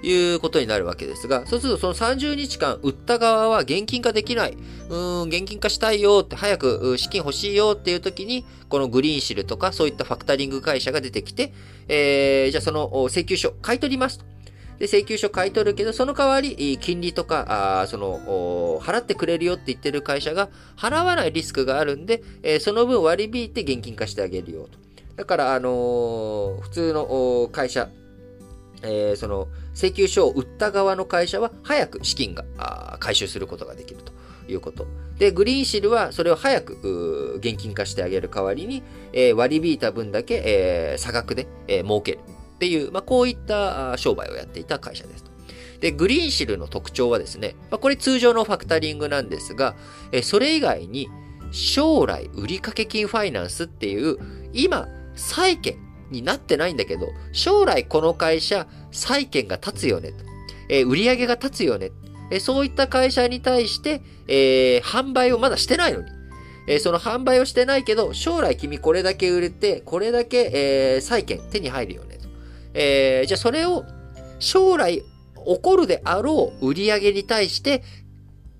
[0.02, 4.56] ということになるわけですが、そうするとその30日間、売った側は現金化できない。
[4.88, 11.52] うーん、現金化したいよって、早く資金欲しいよっていう時に、このグリーンシルとかそういったファクタリング会社が出てきて、
[11.88, 14.29] えー、じゃあその請求書買い取りますと。
[14.80, 24.78] で、請求書買い取るけど、その代わり、金利とか、あその、払ってくれるよって言ってる会社が払わないリスクがあるんで、えー、その分割り引いて現金化してあげるよと。
[25.16, 27.90] だから、あのー、普通の会社、
[28.82, 34.14] えー、その請求書を売った側の会社は早く資金が回収することができると
[34.50, 34.86] いうこと。
[35.18, 42.20] で、グリーンシルはそれを早く現金化してあげる代わりに、えー、割り引いた分だけ、えー、差額で、えー、儲ける
[42.60, 45.24] っていう、まあ、こういった商売をやっていた会社です。
[45.80, 49.76] で、グリーンシルの特徴はですね、まあ、これ通常のファクタリングなんですが、
[50.12, 51.08] えそれ以外に
[51.52, 54.18] 将来売掛金ファイナンスっていう
[54.52, 55.78] 今債券
[56.10, 60.16] になってないんだけど、将来この会社、債券が立つよねと。
[60.68, 61.92] えー、売上が立つよね。
[62.30, 66.10] えー、そういった会社に対して、えー、販売をまだしてないのに。
[66.66, 72.19] えその販売をしてないけど、将来君これだけ売れて、これだけ、え債券手に入るよね
[72.74, 73.20] え。
[73.24, 73.84] えじゃあそれを
[74.38, 75.02] 将来
[75.46, 77.82] 起こるであろう売り上げに対して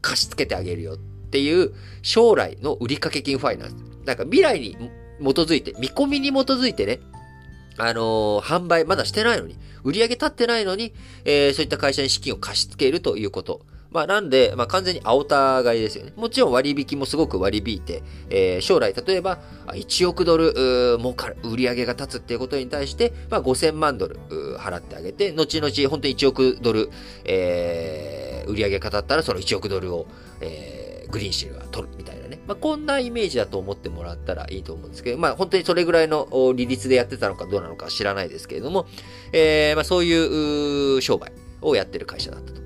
[0.01, 0.97] 貸し付けてあげるよっ
[1.31, 3.75] ていう将来の売掛金ファイナンス。
[4.05, 4.77] なんか未来に
[5.21, 7.01] 基づいて、見込みに基づいてね、
[7.77, 10.93] あのー、販売まだしてないのに、売り上げ立ってないのに、
[11.25, 13.61] えー、そういった会社に資金を貸し付けるということ。
[13.91, 16.13] まあ、なんで、まあ、完全に青田買いですよね。
[16.17, 24.17] もちろん割引もすごく割引いて、えー、将来、例えば、1億ドル、儲かる、売り上げが立つっていうことに対して、まあ、5000万ドル、
[24.59, 26.91] 払ってあげて、後々、本当に1億ドル、
[27.25, 30.07] えー、売り上げが立ったら、その1億ドルを、
[30.41, 32.39] えー、グリーンシールが取るみたいなね。
[32.47, 38.87] まあ、こんなイメージだと思ってもらったらいいと思うんですけど、まあ、本当にそれぐらいの利率でやってたのかどうなのか知らないですけれども、
[39.33, 42.61] えー、まあ、そういう商売をやってる会社だったと。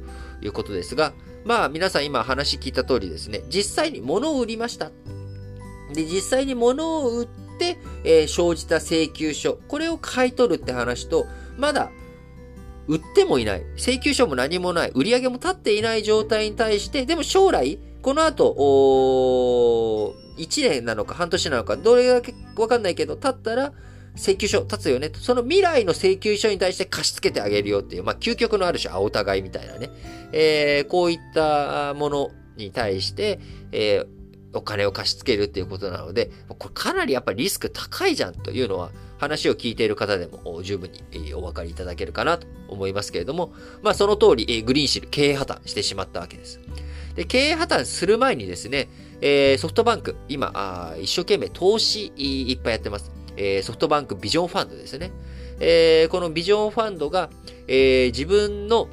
[0.45, 1.13] いうことですが、
[1.45, 4.91] まあ皆さん今話聞いた通りですね、実際に物を売りました。
[5.93, 7.29] で、実際に物を売っ
[7.59, 11.27] て、えー、生じた請求書、これを買い取るって話と、
[11.59, 11.91] まだ
[12.87, 23.73] 売ってもいない、請求書も何もない、売り上げも立っていない状態に対して、でも将来、この後、お1年なのか半年なのか、どれだけわかんないけど、経ったら、
[24.17, 25.11] 請求書立つよね。
[25.15, 29.91] その未来の請求書に対して貸し付けてあげるよっていう、まあ、究極のある種、あお互いみたいなね。
[30.33, 33.41] えー、こういったものに対して、
[33.73, 46.61] えー、お金を貸し付けるっていうことなので、これかなりやっぱりリスク高いじゃんというのは、話を聞いている方でも十分にお分かりいただけるかなと思いますけれども、まあその通り、グリーンシル経営破綻してしまったわけです。
[47.15, 48.89] で、経営破綻する前にですね、
[49.21, 53.13] えー、ソフトバンク、今、一生懸命投資いっぱいやってます。
[53.37, 55.13] えー、ソフトバンクビジョンファンドですね。
[55.61, 57.31] えー、このビジョンファンドが、
[57.69, 58.89] えー、自分の、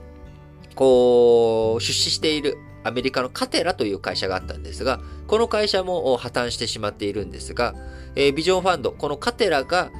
[0.75, 7.75] こう、出資しているアメリカのカテラという会社があったんですが、この会社も破綻してしまっているんですが、
[8.15, 9.91] えー、ビジョンファンド、このカテラが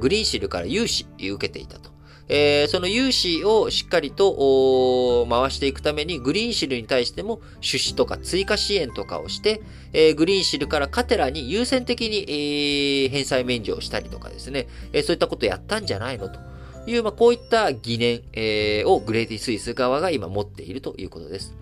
[0.00, 1.89] グリーンシルから融資受けていたと。
[2.28, 9.60] えー、その融資をしっかりと回していくために、グリーンシルに対しても出資とか追加支援とかをして、
[9.92, 16.38] えー、グリーンシルからカテラに優先的に、えー、返済免除をしたりとかですね、えそういったことをやったんじゃないのと。
[16.86, 21.54] いう、まあ、こういった疑念、えをグレーティスイス側が今持っているということです。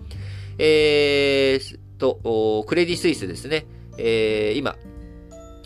[0.59, 3.65] えー、と、クレディスイスですね、
[3.97, 4.75] え今、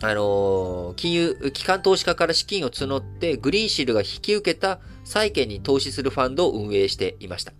[0.06, 7.54] あの金融、機関投資家から資金を募って、グリーンシルが引き受けた債券に投資するファンドを運営していました。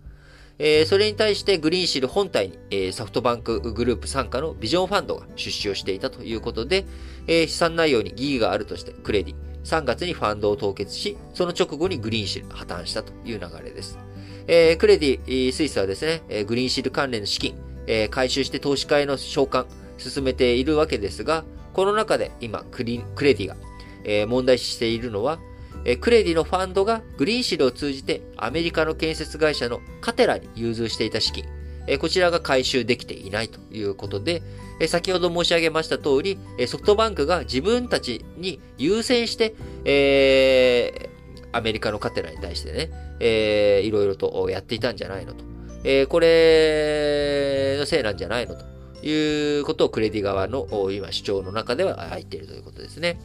[0.58, 6.84] えー、それに対してグリーンシル本体に、えー、ソフトバンクグループ傘下のビジョンファンドが出資をしていたということで、
[7.26, 13.98] えー、資産内容に疑義があるとしてクレディ、3月にファンドを凍結し、その直後にグリーンシル破綻したという流れです。
[14.46, 17.54] えー、クレディ、スイスはですね、えグリーンシル関連の資金、
[17.86, 19.64] え回収して投資家への償還、
[19.96, 21.42] 進めているわけですが、
[21.74, 23.56] この中で今クリ、クレディが、
[24.04, 25.38] えー、問題視しているのは、
[25.84, 31.44] えー、クレディのファンドがグリーンシルを通じてアメリカの建設会社のカテラに融通していた資金、
[31.86, 34.42] えー、こちらが回収できていないということで、
[34.80, 41.10] え先ほど申し上げました通り、えソフトバンクが自分たちに優先して、え
[41.52, 45.44] アメリカのカテラに対してね、えー、いろいろとやっていたんじゃないのと。
[45.84, 48.73] えこれのせいなんじゃないのと。
[49.08, 53.18] いうことをクレディ側の今主張の中では入っているということですね。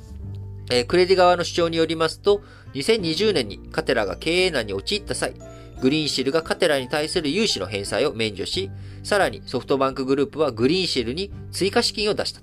[0.72, 2.42] えー、クレディ側の主張によりますと、
[2.74, 5.34] 2020年にカテラが経営難に陥った際、
[5.82, 8.70] グリーンシルがカテラに対する融資の返済を免除し、
[9.04, 12.42] さらにソフトバンクグループはグリーンシルに追加資金を出した。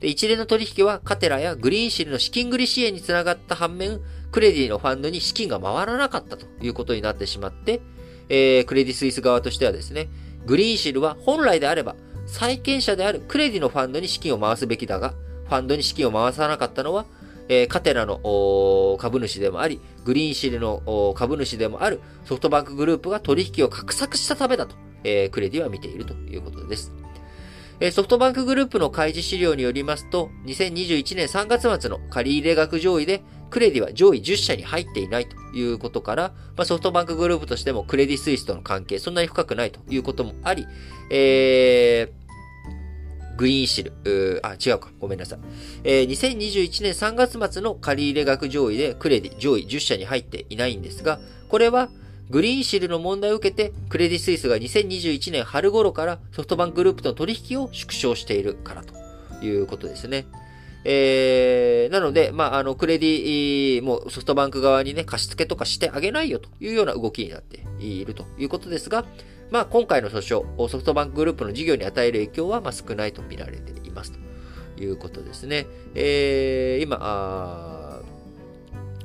[0.00, 4.00] で一連の取引はカテラやグリーンシルの資金繰り支援につながった反面、
[4.32, 7.80] クレディのファンドに資金が回らなかったということになってしまって、
[8.28, 10.08] えー、クレディスイス側としてはですね、
[10.44, 11.94] グリーンシルは本来であれば
[12.26, 15.14] 債権者であるクレディのファンドに資金を回すべきだが、
[15.46, 17.04] ファンドに資金を回さなかったのは、
[17.48, 26.92] えー、カテラの株主でもあり、グリーンシルの株主でもあるソフトバンクグループが取引を画策したためだと、えー、クレディは見ているということです。
[27.80, 33.22] え、ソフトバンクグループの開示資料によりますと、2021年3月末の借入額上位で、
[33.54, 40.66] クレディは上位10社に入っていないということから、まあ、ソフトバンクグループとしてもクレディスイスとの関係、そんなに深くないということもあり、
[41.08, 45.38] えー、グリーンシル、あ、違うか、ごめんなさい。
[45.84, 51.90] えー、2021年3月末の借入額上位でクレディ上位10社に入っていないんですが、これは
[52.30, 60.26] グリーンシルの問題を受けて、クレディスイスが2021年春頃からソフトバンクグループとの取引を縮小しているからということですね。
[60.84, 69.06] えー、なので、まあ、あの、クレディ、もうソフトバンク側にね、貸し付けとかしてあげないよというような動きになっているということですが、
[69.50, 75.66] まあ、今回の訴訟、ソフトバンクグループの事業に与える影響はまあ少ないと見られていますということですね。
[75.94, 78.00] えー、今、あ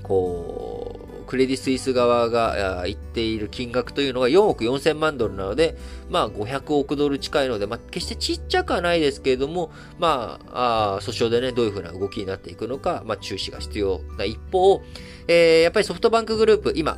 [0.04, 0.99] こう、
[1.30, 5.78] クレディ・スイス側が言っている金額というのが4億4000万ドルなので、
[6.10, 14.82] まあ500億ドル近いので、まあ決してちっちゃくはないですけれども、まあ、あ訴訟でね、どういうふうな動きになっていくのか、まあ注視が必要な一方、
[15.28, 16.98] えー、やっぱりソフトバンクグループ、今、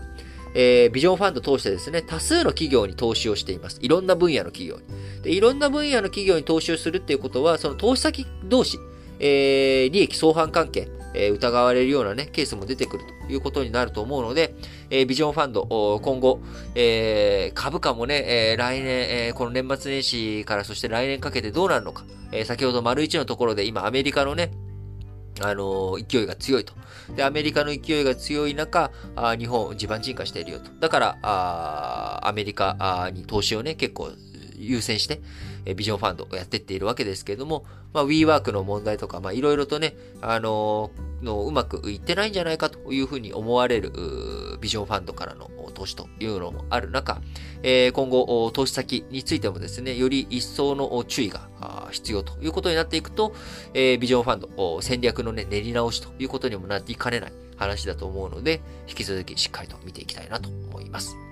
[0.54, 3.80] えー、ビジョンファンド通してですね、多数の企業に投資をしています。
[3.82, 4.84] いろんな分野の企業に。
[5.24, 8.80] で、いろんな分野の企業に投資をするっていうことは、その投資先同士、
[9.20, 14.56] えー、利益相反関係、え、疑われるようなね、ケースも出てくるということになると思うので、
[14.90, 16.42] え、ビジョンファンド、今後、
[16.76, 18.88] え、株価もね、え、来年、
[19.30, 24.52] え、この年末年始からそして来年かけてどうなるのか、え、先ほど丸一のところで今アメリカのね、
[25.40, 26.74] あの、勢いが強いと。
[27.16, 30.72] で、アメリカの勢いが強い中、あ日本地盤沈下しているよと。
[30.80, 34.12] だから、あアメリカに投資をね、結構
[34.58, 35.22] 優先して、
[35.66, 43.92] えビジョンファンドをやってっているわけですけれども、まあ、WeWork の問題とか、まあ、いろいろとね、あのー、のうまくいってないんじゃないかというふうに思われる、
[44.60, 47.22] ビジョンファンドからの投資というのもある中、
[47.64, 51.48] えー、今後、投資先についてもですね、より一層の注意が
[51.92, 53.34] 必要ということになっていくと、
[53.74, 61.31] えー、ビジョンファンド、戦略のね、練り直しということにもなっていかねない話だと思うので、引き続きしっかりと見ていきたいなと思います。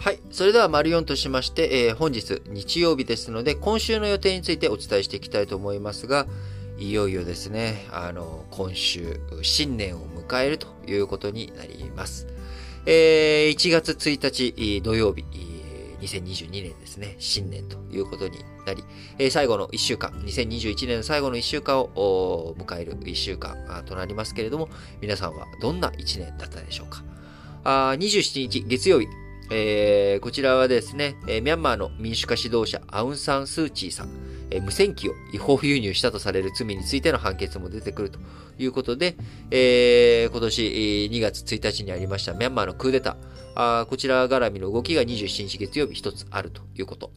[0.00, 0.18] はい。
[0.30, 6.26] それでは、丸4としまして、えー、本日、日曜日ですので、今週の予定についてお伝えしていきたいと思いますが、
[6.78, 12.26] いよいよですね、あの、今週、新年を迎えるということになります。
[12.86, 15.22] えー、1月1日土曜日、
[16.00, 18.82] 2022年ですね、新年ということになり、
[19.18, 24.70] えー、最後の1週間、2021年の最後の1週間を迎える1週間となりますけれども、
[25.02, 27.04] 皆さんはどんな1年だったでしょうか。
[27.64, 29.06] あ27日月曜日、
[29.52, 34.08] えー、こちらはですね、えー、ミャンマーの民主化指導者アウン・サン・スー・チーさん、
[34.50, 38.20] えー、無線機を違法輸入したとされる罪についての判決も出てくると
[38.58, 39.16] いうことで、
[39.50, 47.10] えー、今年2月1日にありましたミャンマーのクーデター、あこちら絡みの動きが27日月曜日一つあるということ。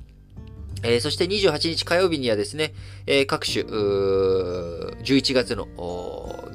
[0.85, 2.73] えー、そして28日火曜日にはですね、
[3.07, 5.67] えー、各種、11月の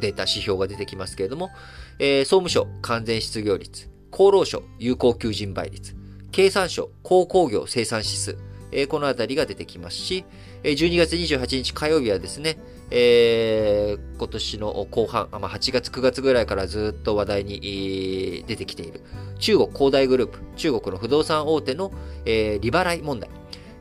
[0.00, 1.50] データ指標が出てきますけれども、
[1.98, 5.94] えー、総務省完全失業率、厚労省有効求人倍率、
[6.32, 8.38] 経産省鉱工業生産指数、
[8.72, 10.24] えー、このあたりが出てきますし、
[10.62, 12.58] 12月28日火曜日はですね、
[12.90, 19.02] えー、今年の後半、まあ、8月9月ぐらいからずっと話題に、出てきている
[19.38, 21.92] 中国恒大グループ、中国の不動産大手の、
[22.24, 23.30] えー、利払い問題。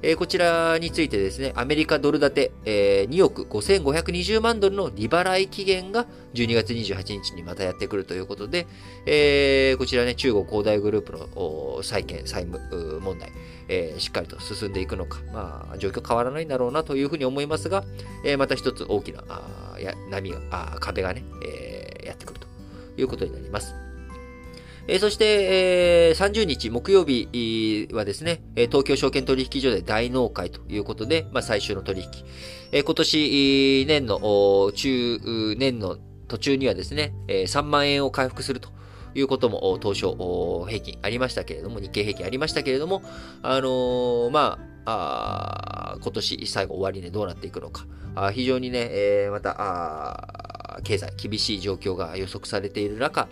[0.08, 8.68] えー、こちらについてですね、アメリカドル建て、えー、2億5520万ドルの利払い期限が12月28日にまたやってくるということで、
[9.06, 13.34] えー、こちらね、中国恒大グループの債権、債務問題、
[13.68, 17.84] えー、しっかりと進んでいくのか、まあ、状況変わらないんだろうなというふうに思いますが、
[18.24, 22.48] えー、また一つ大きなあや波があ、壁がね、えー、やってくると
[22.96, 23.87] いうことになります。
[24.90, 32.08] えそして、えー、30日木曜日はですね、東京証券取引所で大納会ということで、まあ、最終の取引。
[32.72, 35.98] え、今年、年の、中、年の
[36.30, 38.70] 途中にはですね、3万円を回復すると
[39.14, 40.16] いうことも当初
[40.70, 43.04] 平均ありましたけれども、日経平均ありましたけれども、
[43.42, 47.86] あの、まあ、あ今年最後終わりでどうなっていくのか。
[48.16, 53.28] あ非常にね、え、またあ、経済厳しい状況が予測されている中、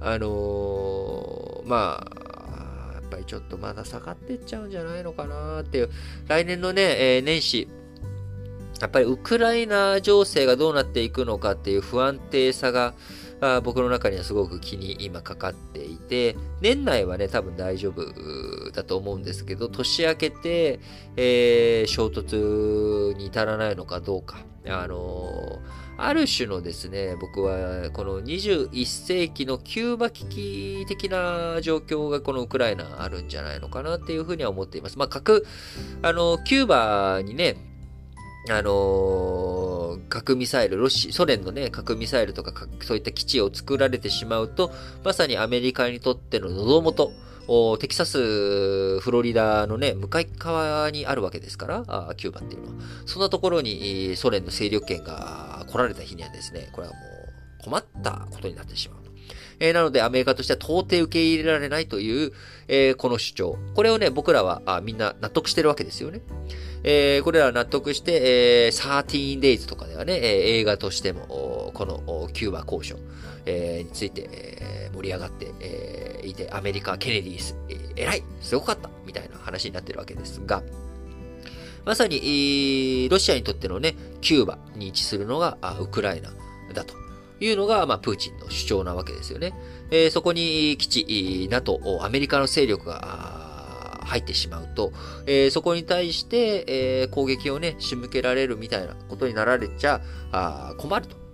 [0.00, 5.90] あのー、まあ、やっぱりちょっとまだ下がってっちゃうんじゃないのかなっていう、
[6.26, 6.82] 来年のね、
[7.16, 7.68] えー、年始、
[8.80, 12.94] やっぱりウクライナ情勢がどうなっていくのかっていう不安定さが、
[13.40, 20.80] あ僕の中にはすごく気に今かかっていて、年内はね、多分大丈夫だと思うんですけど、年明けて、
[21.16, 24.38] えー、衝突に至らないのかどうか。
[24.66, 34.96] あのーある種のですね、僕はこの21世紀のキューバ危機的な状況がこのウクライナあるんじゃないのかなっていうふうには思っています。
[34.96, 35.44] まあ、核、
[36.02, 37.56] あの、キューバにね、
[38.48, 44.70] あの、核ミサイル、ロシ、ソ連のね、核ミサイルとか、そういった基地を作られてしまうと、
[45.02, 47.10] まさにアメリカにとっての喉元、
[47.80, 52.84] テキサス、フロリダのね、向かい側にあるわけですから、キューバっていうのは。
[53.06, 58.98] そんなところにソ連の勢力圏が来られた日にはですね、これはもう困ったことになってしまう。
[59.60, 62.32] えー、なのでアメリカとしては到底受け入れられないという、
[62.68, 63.58] えー、この主張。
[63.74, 66.20] これをね、僕らはあみんな納得してるわけですよね。
[66.84, 70.20] えー、これら納得して、えー、13 days とかではね、えー、
[70.60, 72.96] 映画としても、このキューバ交渉、
[73.46, 80.62] えー、について、えー、盛り上がって、えー、いて、アメリカ、ケネディス、えー、偉いすごかったみたいな話になってるわけですが、
[81.84, 86.30] まさに、ロシアにとってのね、キューバに位置するのがウクライナ
[86.74, 86.94] だと
[87.40, 89.54] いうのが、まあ、プーチンの主張なわけですよね。
[89.90, 93.37] えー、そこに基地、NATO、アメリカの勢力が
[94.08, 94.92] 入ってしまうと、
[95.26, 100.00] えー、そこに対して、えー、攻撃をね、仕向けられるみたいなことになられちゃ
[100.78, 101.28] 困ると。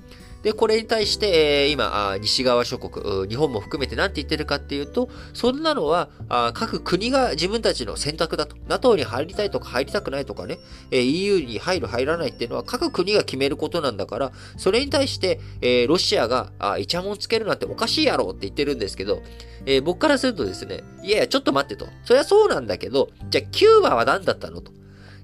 [0.44, 6.10] で、これに対して、今、西側諸国、日本も含めて何て言ってるかっていうと、そんなのは、
[6.52, 8.54] 各国が自分たちの選択だと。
[8.68, 10.58] NATO に入りたいとか入りたくないとかね、
[10.90, 15.40] EU に入る入らないっていうのは各国が決めることなんだから、それに対して、
[15.88, 19.22] ロシアが、イチャモンつけるなんておかしいやろって言ってるんですけど、
[19.66, 21.88] えー、僕からするとですね、いやいや、ちょっと待ってと。
[22.04, 24.72] そりゃそうなんだけど、じゃあ、キューバは何だったのと。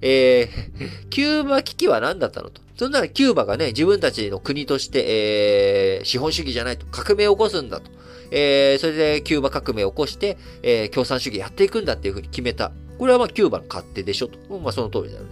[0.02, 2.62] えー、 キューバ危機は何だったのと。
[2.76, 7.90] そんならキューバがね、自分たちの国として、えー、資本主義じゃないと、革命を起こすんだと。
[8.30, 12.72] えー、それでキューバ革命を起こして、えー、共産主義やっていくんだっていうふうに決めた。
[12.98, 14.38] これはまあキューバの勝手でしょと。
[14.58, 15.30] まあその通りだよね。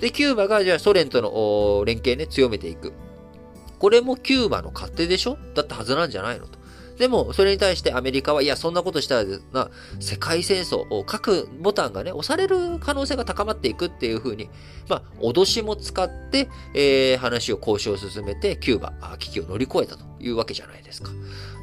[0.00, 2.92] で、キューバがじゃあソ連との連携ね、強めていく。
[3.78, 5.38] これもキューバの勝手でしょ？
[5.54, 6.58] だったはずなんじゃないのと。
[7.00, 9.70] でも、それに対してアメリカは、いや、そんなことしたらな、
[10.00, 14.50] 世界戦争を各ボタンがね、押される可能性が高まっていくっていうふうに、
[14.86, 21.10] まあ、脅しも使って、えー、話を交渉を進めて、キューバ危機を乗り越えたというわけじゃないですか。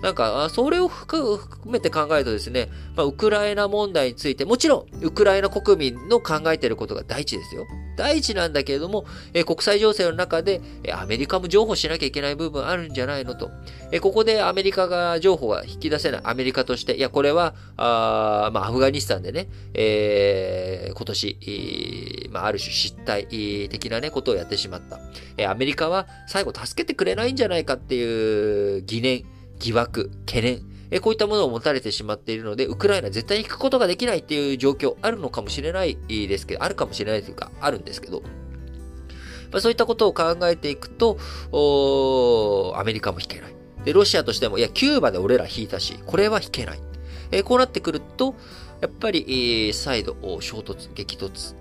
[0.01, 7.67] なんか、それを含めて考えるとですね、まあ、ウクライナ問題について、もちろん、ウクライナ国民の考えていることが第一ですよ。
[7.97, 13.49] 第一なんだけれども、え国際情勢の中で、えアメリカも譲歩しなきゃいけない部分あるんじゃないのと。
[13.91, 16.21] えここでアメリカが譲歩が引き出せない。
[16.23, 24.99] アメリカとして、いや、これは、あまあ、アフガニスタンでね、えー、今年、えー、まあ、ある種失態的なね、ことをやってしまった。
[25.38, 29.23] えアメリカは最後助けてくれないんじゃないかっていう疑念、
[29.59, 38.21] 疑惑、懸念、えこういったものを持たれてしまっているので、ウクライナ絶対に行くことができないっていう状況あるのかもしれないですけど、あるかもしれないというか、あるんですけど、
[39.51, 41.17] まあ、そういったことを考えていくと、
[42.75, 43.57] アメリカも引けない。
[43.88, 46.79] で、ロシアとしても、いや、キューバで俺ら引いたし、これは引けない。
[47.31, 48.35] えこうなってくると、
[48.81, 51.55] やっぱり、えー、再度、衝突、激突、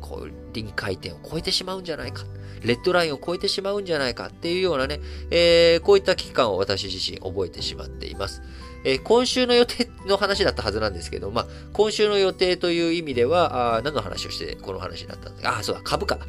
[0.00, 2.22] こう、臨界点を超えてしまうんじゃないか。
[2.62, 5.00] レッドラインを超えてしまうんじゃないかっていうようなね、
[5.32, 8.40] えー、こういった危機感を私自身覚えてしまっています。
[8.84, 16.26] えー、今週の予定の話だったはずなんですけど、まあ、今週の予定という意味では、あ何の話をしてこの話になったんですかあ、そうだ、株価だ。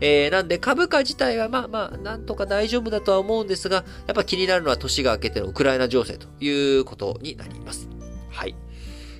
[0.00, 7.88] えー、なんで株価自体はまあまあ、なんとか大丈夫だとは思うんですが、やっぱ気になるのは年が明けてのウクライナ情勢ということになります。
[8.30, 8.54] はい。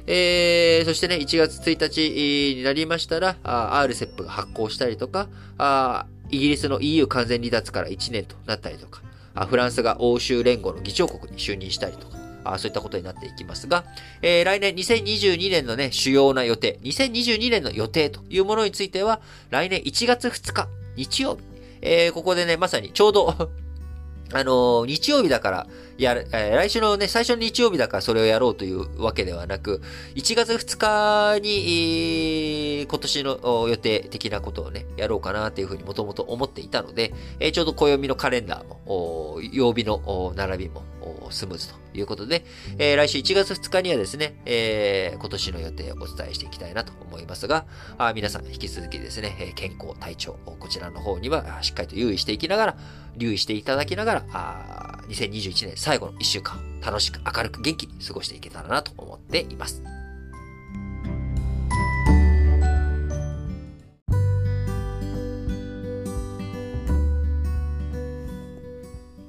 [0.09, 5.29] えー、そしてね、1月1日になりましたら、RCEP が発行したりとか、
[5.59, 9.03] あイギリスの EU 完全離脱から1年となったりとか、
[9.47, 12.19] フランスが欧州連合の議長国に就任したりとか、
[12.55, 13.85] あそういったことになっていきますが、
[14.23, 19.21] えー、来年2022年のね、主要な予定、2022年の予定というものについては、
[19.51, 21.43] 来年1月2日、日曜日、
[21.83, 23.51] えー、ここでね、まさにちょうど
[24.33, 25.67] あの、日曜日だから、
[25.99, 29.81] やる、えー、来週のね、最初の日曜日だからそれをやろうというわけではなく、
[30.17, 40.83] 1月2日に、えー、今年の予定的なことをね、やろうかなっていうふうにもともと思っていたので、えー、ちょうど暦のカレンダーも、曜日の並びも
[41.31, 42.45] スムーズということで、
[42.79, 47.67] えー、来週1月2日にはですね、えー、今年の予定をお伝えしていきたいなと思いますが、
[47.99, 52.77] あ皆さん引き続きですね、健康、体調、こちらの方にはしっかりと留意していきながら、
[53.17, 60.06] 留意していただきながら、あ2021年最後の1週間、楽しく明るく元気に過ごしていけたらなと思っています。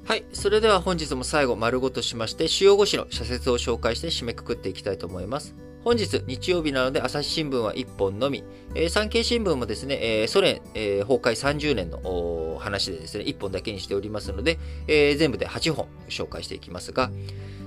[0.08, 0.24] はい。
[0.32, 5.54] それでは本日も最後丸ごとしまして、主要5紙の社説を紹介して締めくくっていきたいと思います。
[5.84, 8.42] 本日、日曜日なので、朝日新聞は1本のみ、
[8.74, 17.10] えー、産経新聞もですね、えー、ソ連、えー、崩壊30年の話でですね、1本だけにしておりますので、えー、全部で8本紹介していきますが、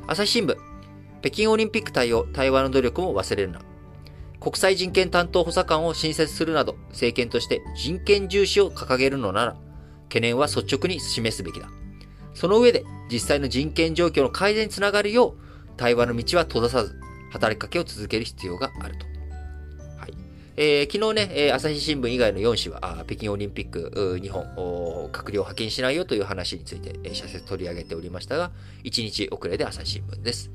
[0.07, 0.57] 朝日新聞、
[1.21, 3.61] 北京オリンピック対応、対話の努力も忘れるな。
[4.39, 9.57] 国際人権担当補佐官を新設するなど、政権として人権重視を掲げるのなら、
[10.05, 11.69] 懸念は率直に示すべきだ。
[12.33, 15.33] その上で、実際の人権状況の改善につながるよう、
[15.77, 16.95] 対話の道は閉ざさず、
[17.31, 19.05] 働きかけを続ける必要があると。
[19.97, 20.13] はい。
[20.57, 24.43] えー、昨日ね、えー、朝日新聞以外の4紙は、北京オリンピック、日本、
[25.11, 28.51] 閣僚派遣しないよという話について、えー、社説取り上げておりましたが、
[28.83, 30.51] 1日遅れで朝日新聞です。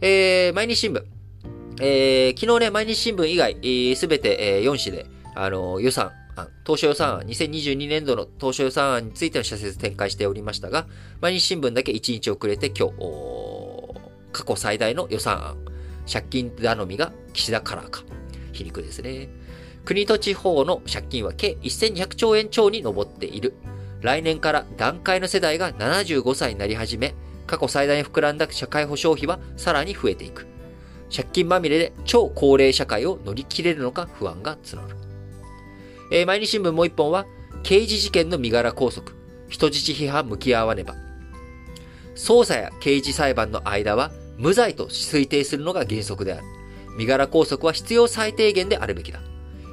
[0.00, 1.04] えー、毎日新聞。
[1.80, 3.54] えー、昨日ね、毎日新聞以外、
[3.96, 10.86] す、え、べ、て、えー、4紙で、あの予算案、当初予算案、2022年度の当初予算案についての社説展開しておりましたが、
[11.20, 12.94] 毎日新聞だけ1日遅れて今日、
[14.32, 15.56] 過去最大の予算案、
[16.10, 18.02] 借金頼みが岸田カラーか。
[18.52, 19.28] 皮肉ですね。
[19.84, 23.54] 国と地方の借金は計1200兆円超に上っている。
[24.00, 27.14] 来年から段階の世代が75歳になり始め、
[27.46, 30.46] 過去最大に膨らんだ社会保障費はさらに増えていく。
[31.14, 35.01] 借金まみれで超高齢社会を乗り切れるのか不安が募る。
[36.14, 37.24] えー、毎日新聞もう一本は、
[37.62, 39.12] 刑事事件の身柄拘束、
[39.48, 40.94] 人質批判向き合わねば。
[42.14, 46.42] 捜査や刑事裁判の間は無罪と推定するのが原則である。
[46.98, 49.20] 身柄拘束は必要最低限であるべきだ。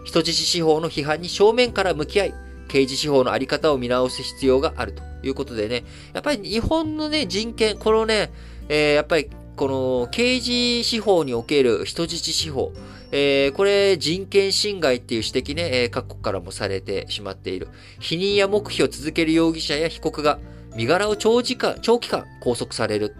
[0.05, 2.33] 人質司法の批判に正面から向き合い、
[2.69, 5.83] 刑事司法のあり方を見直す必要があるということでね、
[6.13, 8.31] やっぱり日本のね、人権、このね、
[8.69, 12.71] えー、やっぱりこの刑事司法における人質司法、
[13.11, 17.69] えー、これ人権侵害っていう指摘ね、えー、各国からもされてしまっている。
[17.99, 20.39] 否認や黙秘を続ける容疑者や被告が
[20.75, 23.15] 身柄を長時間、長期間拘束される。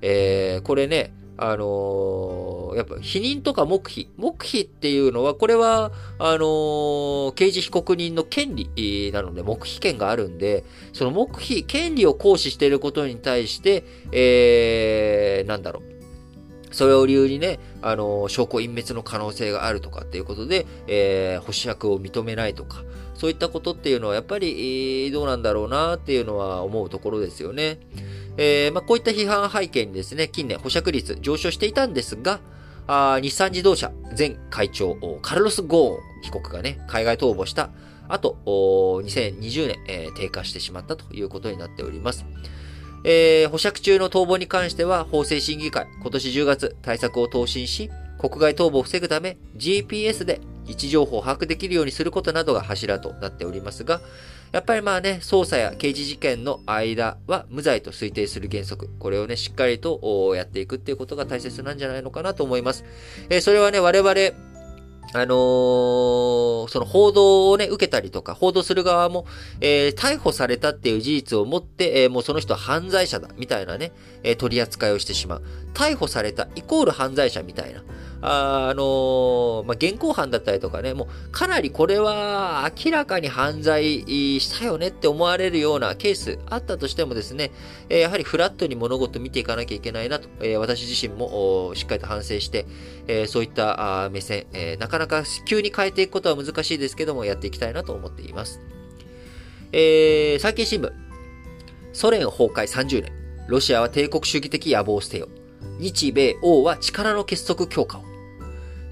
[0.00, 4.10] えー、これね、あのー、やっぱ否認とか黙秘。
[4.16, 16.01] 黙秘っていうのは、これは、あのー、刑事被告人の権利なので、黙秘権があるんで、その黙秘、権利を行使していることに対して、えー、なんだろう。
[16.72, 22.82] それを理由にね、あの、証拠隠滅の可能性があるとかっていうことで、えー、保守役を認めないとか、
[23.14, 27.78] そういったことっていうのはやっぱり、どうなんだろうなっていうのは思うところですよね。
[28.36, 32.40] えー、まあ、こういった批判背景にですね、近年保釈率上昇していたんですが、
[32.86, 37.70] あ日産自動車前会長、カルロス・ゴーン被告がね、海外逃亡した
[38.08, 42.24] 後、2020年、えー、低下してしまったということになっております。
[43.04, 54.00] えー、保釈中の逃亡に関しては、法制審議会、今年10月、対策を答申し、国外逃亡を防ぐため、GPS で位置情報を把握できるようにすることなどが柱となっておりますが、
[54.52, 58.90] やっぱりまあね、捜査や刑事事件の間は無罪と推定する原則。
[58.98, 62.84] これをね、しっかりとやっていくっていうことが大切なんじゃないのかなと思います。
[63.30, 64.14] えー、それはね、我々、
[65.14, 69.26] あのー、その報道をね、受けたりとか、報道する側も、
[69.60, 73.92] えー、逮捕されたっていう事実をもって、えー、もうその人は犯罪者だ、みたいなね、
[74.22, 75.42] え取り扱いをしてしまう。
[75.74, 77.82] 逮捕されたイコール犯罪者みたいな。
[78.22, 84.00] あ、あのー、まあ、現行犯だったりとかね、もうかなりこれは明らかに犯罪
[84.40, 87.50] したよねって思われるようなケースあったとしてもですね、
[87.88, 92.66] えやはりフラットに物事見ていかなきゃいけないなと、え私自身もしっかりと反省して、
[93.08, 98.60] えそういった目線、えなかなか急に変えていくことは難しいですけども、やっていきたいなと思っています。
[99.72, 100.92] えー、最近新聞、
[101.92, 103.12] ソ連崩壊30年、
[103.48, 105.28] ロシアは帝国主義的野望を捨てよ。
[105.78, 108.11] 日米欧は力の結束強化を。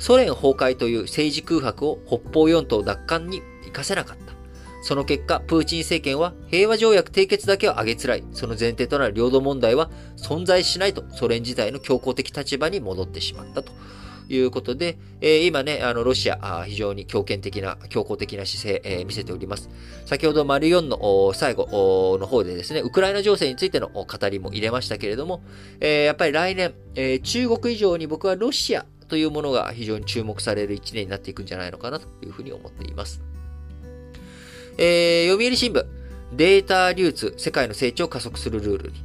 [0.00, 4.32] ソ連崩壊という政治空白を北方四島奪還に活かせなかった。
[4.82, 13.72] その結果、プーチン政権は平和条約締結だけを挙げつらい、その前提となる領土問題は存在しないとソ連自体の強硬的立場に戻ってしまったと
[14.30, 19.68] いうことで、えー、今ね、あの、ロシア、非常に強権的な、強硬的な姿勢、えー、見せております。
[20.06, 25.42] 先ほど、丸4の最後の方でですね、ウクライナ情勢についての語りも入れましたけれども、
[25.80, 33.20] えー、やっぱり来年、え、中国以上に僕はロシアというものが非常に注目される一年になっていくんじゃないのかなというふうに思っています。
[34.78, 35.84] えー、読売新聞、
[36.32, 39.04] データ流通、世界の成長を加速するルールに。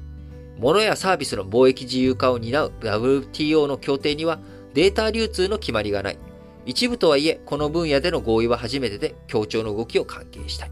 [0.57, 4.39] 物やサービスの貿易自由化を担う WTO の協定には
[4.73, 6.17] データ流通の決まりがない。
[6.65, 10.71] 一部とはいえ、この分野での合意は初めてで、協調の動きを関係したい。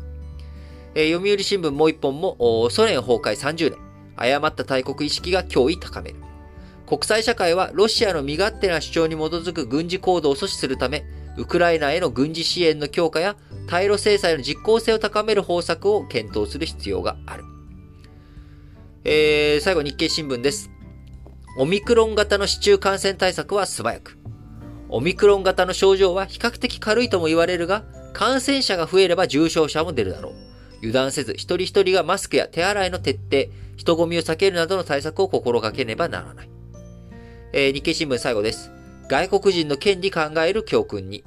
[0.95, 3.79] えー、読売新聞もう一本も、ソ連崩壊30年、
[4.15, 6.15] 誤った大国意識が脅威高める。
[6.85, 11.05] 国際社会はロシアの身勝手な主張に基づく軍事行動を阻止するため、
[11.37, 13.35] ウクライナへの軍事支援の強化や
[13.67, 17.43] 対ロ制裁の実効性を高める方策を検討する必要がある。
[19.05, 20.69] えー、最後日経新聞です。
[21.57, 24.17] オミクロン型の市中感染対策は素早く。
[24.89, 30.33] オミクロン型の症状は比較的軽いとも言われるが、感染者が増えれば重症者も出るだろう。
[30.77, 36.52] 油断せず、一人一人がマスクや手洗いの徹底、人混みを避けるなどの対策を心がけねばならない。
[37.55, 38.71] えー、日経新聞最後です。
[39.07, 41.23] 外国人の権利考える教訓に。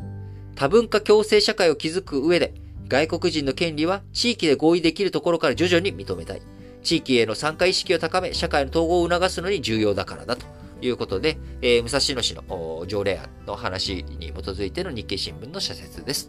[0.56, 2.52] 多文化共生社会を築く上で、
[2.88, 6.42] 外国人の権利は地域で合意できるところから徐々に認めたい。
[6.82, 10.46] 地域への参加意識を高め、社会の統合を促すのに重要だからだと
[10.80, 16.28] いうことで、えー、武蔵野市の条例案の話に基づいての日経新聞の社説です。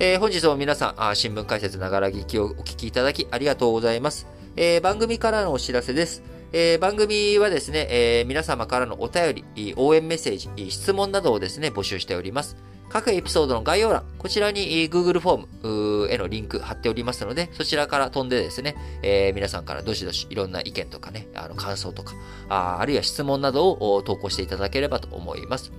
[0.00, 4.26] えー、本日も皆さん、あ新聞解説ながら聞きをお聞きいただきありがとうございます。
[4.56, 6.35] えー、番組からのお知らせです。
[6.58, 12.56] えー、番組はですね、えー、皆様からのお便り、応援メッセージ、質問などをですね、募集しております。
[12.88, 22.14] 各エピソードの概要欄、こちらに Google フォームへのリンク貼っておりますので、そちらから飛んでですね、えー、皆さんからどしどしいろんな意見とかね、あの感想とか、
[22.48, 25.72] ああるいは質問などを投稿していただければと思います。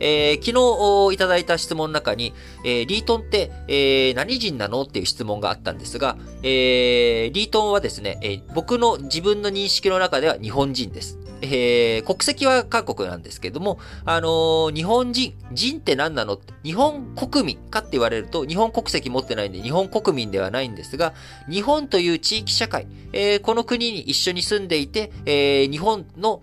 [0.00, 2.34] えー、昨日いただいた質問の中に、
[2.64, 11.18] えー、リートンって、えー、何人なのっていう質問があったんですが、えー、リートンはですね、えー、僕の自分の認識の中では日本人です。
[11.46, 16.40] えー、国籍は韓国なんですけども、あのー、日本人、人って何なの？
[16.62, 21.12] 日本国民かって言われると、日本国籍持ってないんで、日本国民ではないんですが、
[21.50, 26.40] 日本という地域社会、えー、この国に一緒に住んでいて、えー、日本の、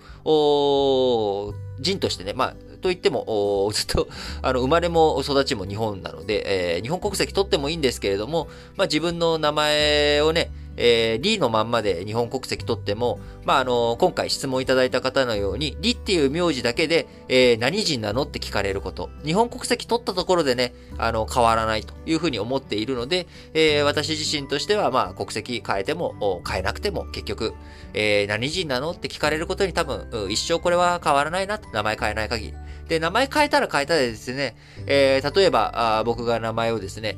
[1.79, 4.07] 人としてね、まあ、と言っても、ずっと、
[4.41, 10.51] あの、生まれも育ちも日本なので、えー、日本国籍取ってもいいんですけれども、まあ、自分の名前をね、
[10.83, 19.11] えー、リのまんまで日本国籍取っても、まあ、あの、今回質問いただいた方のように、リっていう名字だけで、えー、何人なのって聞かれること。
[19.23, 27.53] 日本国籍取ったところでね、あの、変わらないというふうに思っているので、えー、私自身としては、まあ、国籍変えても、変えなくても、結局、
[27.93, 32.53] えー、何人なのって聞かれることに多分、一生これは変わらないな、名前変えない限り。
[32.87, 34.55] で、名前変えたら変えたでですね、
[34.87, 37.17] えー、例えば、あ僕が名前をですね、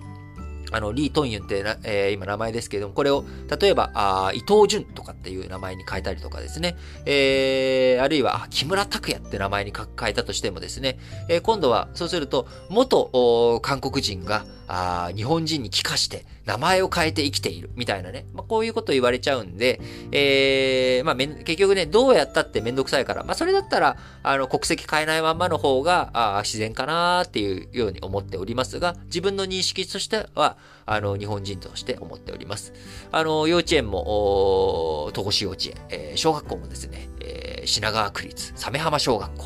[0.74, 3.24] あの、リー・トンユンってな、えー、今名前ですけれども、これを、
[3.62, 10.98] 例えば、あ伊藤淳とかっていう名前に変えたりとかですね、えー、あるいは、木村拓哉って名前に変えたとしてもですね、
[11.30, 18.26] えー、今度は、そうすると、元、韓国人が、あ日本人に帰化して、名前を変えて生きている、みたいなね。
[18.34, 19.80] まあ、こういうこと言われちゃうんで、
[20.12, 32.74] えー、まあ、結局ね、どうやったってめんどくさいから、まあ、それだったら、あの、国籍変えないまんまの方が、あ自然かなっていうように思っておりますが、自分の認識としては、あの、日本人として思っております。
[33.12, 39.46] あの、幼稚園も、戸越幼稚園、えー、小学校もですね、えー、品川区立、鮫浜小学校、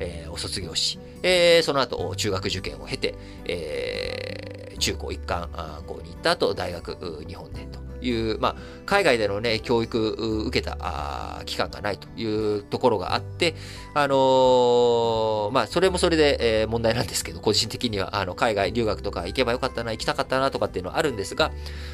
[0.00, 3.14] えー、お卒業し、えー、その後、中学受験を経て、
[3.44, 5.48] えー、中高一貫
[5.86, 13.54] 校に行った後、大学、日本でという、まあ、海外でのね、教育受けた期間がないというところがあって、
[13.94, 21.52] あのー、まあ、それもそれで、え、問題なんですけど、個人的には、あの、海外留学とか行けばよかったな、行きたかったなとかっていうのはあるんですが、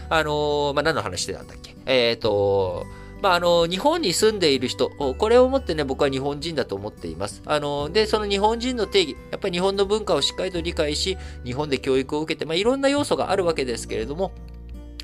[0.09, 1.77] あのー、まあ、何の話してたんだっけ？
[1.85, 2.87] えっ、と、
[3.21, 7.43] まあ、あの、日本に住んでいる人、これをもってね、僕は日本人だと思っています。
[7.47, 14.33] あの、で、その日本人の定義、やっぱり日本の文化をしっかりと理解し、日本で教育を受けて、まあ、いろんな要素があるわけですけれども、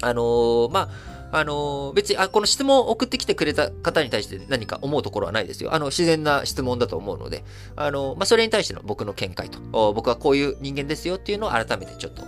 [0.00, 5.74] あのまあ、あの、別に、あ、この質問を送ってきてくれた方に対して何か思うところはないですよ。
[5.74, 7.42] あの、自然な質問だと思うので、
[7.74, 12.22] あの、まあ、それに対しての僕の見解と、僕はこういう人間ですよっていうのを改めてちょっと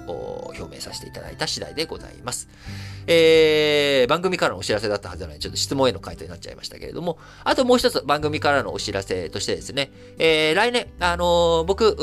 [0.59, 2.49] 表明させていただいた次第でございます。
[3.07, 11.97] えー、番組からのお知らせだったはずなので、ちょっと質問への回答になっちゃいましたけれども、あともう一つ番組からのお知らせとしてですね、えー、来年、あのー、僕、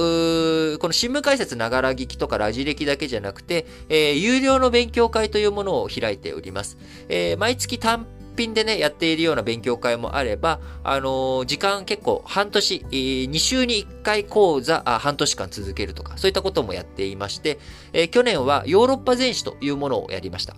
[0.80, 6.78] この新聞解説ながら聞きとかラジ歴だけじゃなくて、えー、有料の勉強会というものを開いております。
[7.10, 17.60] えー、毎月単品でね、やっているような勉強会もあれば、あのー、時間結構半年、えー、2週に1回講座あ、半年間続けるとか、そういったこともやっていまして、
[17.94, 20.56] えー、去年はヨーロッパ全史というものをやりました。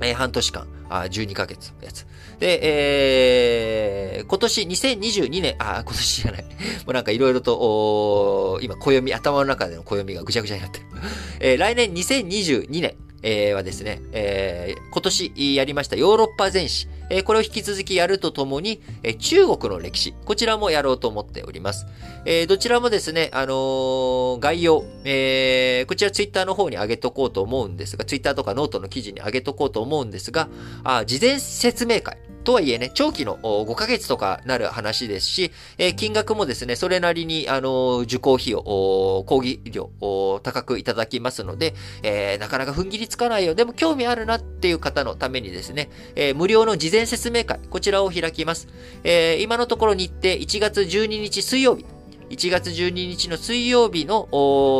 [0.00, 2.06] えー、半年間、あ12ヶ月のやつ。
[2.38, 6.44] で、えー、今年2022年、あ、今年じゃない。
[6.44, 6.50] も
[6.88, 10.86] うなんかいろいろと、お今、暦、頭の中での暦がぐちゃぐちゃになってる。
[11.40, 21.86] えー、来年2022年、えー、はですね、えー、今年やりましたヨーロッパ全史、えー、これを引き続きやるとともに、え、中国の歴史、こちらもやろうと思っております。
[22.24, 30.48] え、どちらもですね、あの、概要、え、こちらツイッターの方に上げとこうと思うんですが、ツイッターとかノートの記事に上げとこうと思うんですが、
[30.84, 39.90] あ事前説明会、とはいえね、長期の5ヶ月とかなる話ですし、え金額もですね、それなりに、あの、受講費用、講義料、
[40.42, 43.54] 高くいただきますので、えー、なかなか踏ん切りつかないよ。
[43.54, 48.68] でも興味あるなっていう方のためにですね、えー、無料の事前説明会、こちらを開きます。
[49.04, 51.84] えー、今のところ日程1月12日水曜日、
[52.30, 54.28] 1月12日の水曜日の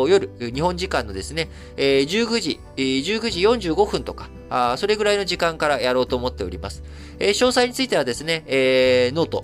[0.07, 6.81] 夜、日本時間のですね、えー、19時、えー、19時45分とか、あそれぐらいの時間からやろうと思っております。
[7.19, 9.43] えー、詳細についてはですね、えー、ノート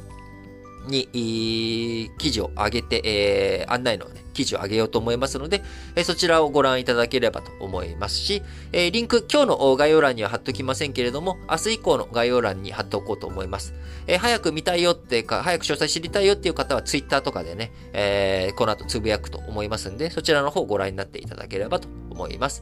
[0.88, 5.63] に、記事を上げて、えー、案内の、ね、記事を上げようと思いますので、
[5.95, 13.73] えそちらをご覧いただければと思いますし、えリンク、今日の概要欄には貼っときませんけれども、明日以降の概要欄に貼っておこうと思います。
[14.05, 22.61] え早く見たいよってか、早く詳細知りたいよっていう方は Twitter とかでね、えこの後つぶやくと思いますんで、そちらの方をご覧になっていただければと思います。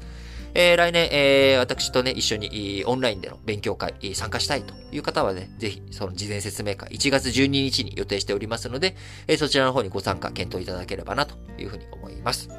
[0.56, 8.96] えー、来年、えー、私とね、一緒にオンラインでの勉強会参加したいという方はね、ぜひ、その事前説明会、1月12日に予定しておりますので、
[9.28, 12.50] えー、そちらの方にご参加検討いただければなというふうに思います。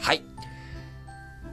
[0.00, 0.24] はい。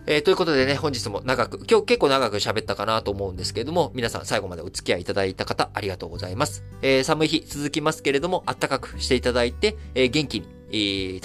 [0.07, 6.63] えー、ということでね、本日も長く、今日結構長く喋ったかなと思うんですけれども、皆さん最後までお付き合いいただいた方、ありがとうございます。
[6.81, 10.47] えー、寒い日続きますけれども、暖かくしていただいて、えー、元気に、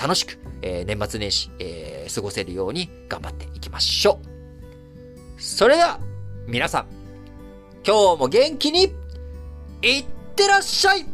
[0.00, 4.20] 楽しく、えー、年末年始、えー、過ごせるように頑張っていきましょ
[5.38, 5.42] う。
[5.42, 6.00] それでは、
[6.46, 6.86] 皆さん、
[7.86, 8.94] 今日も元気に、
[9.82, 11.04] いってらっしゃい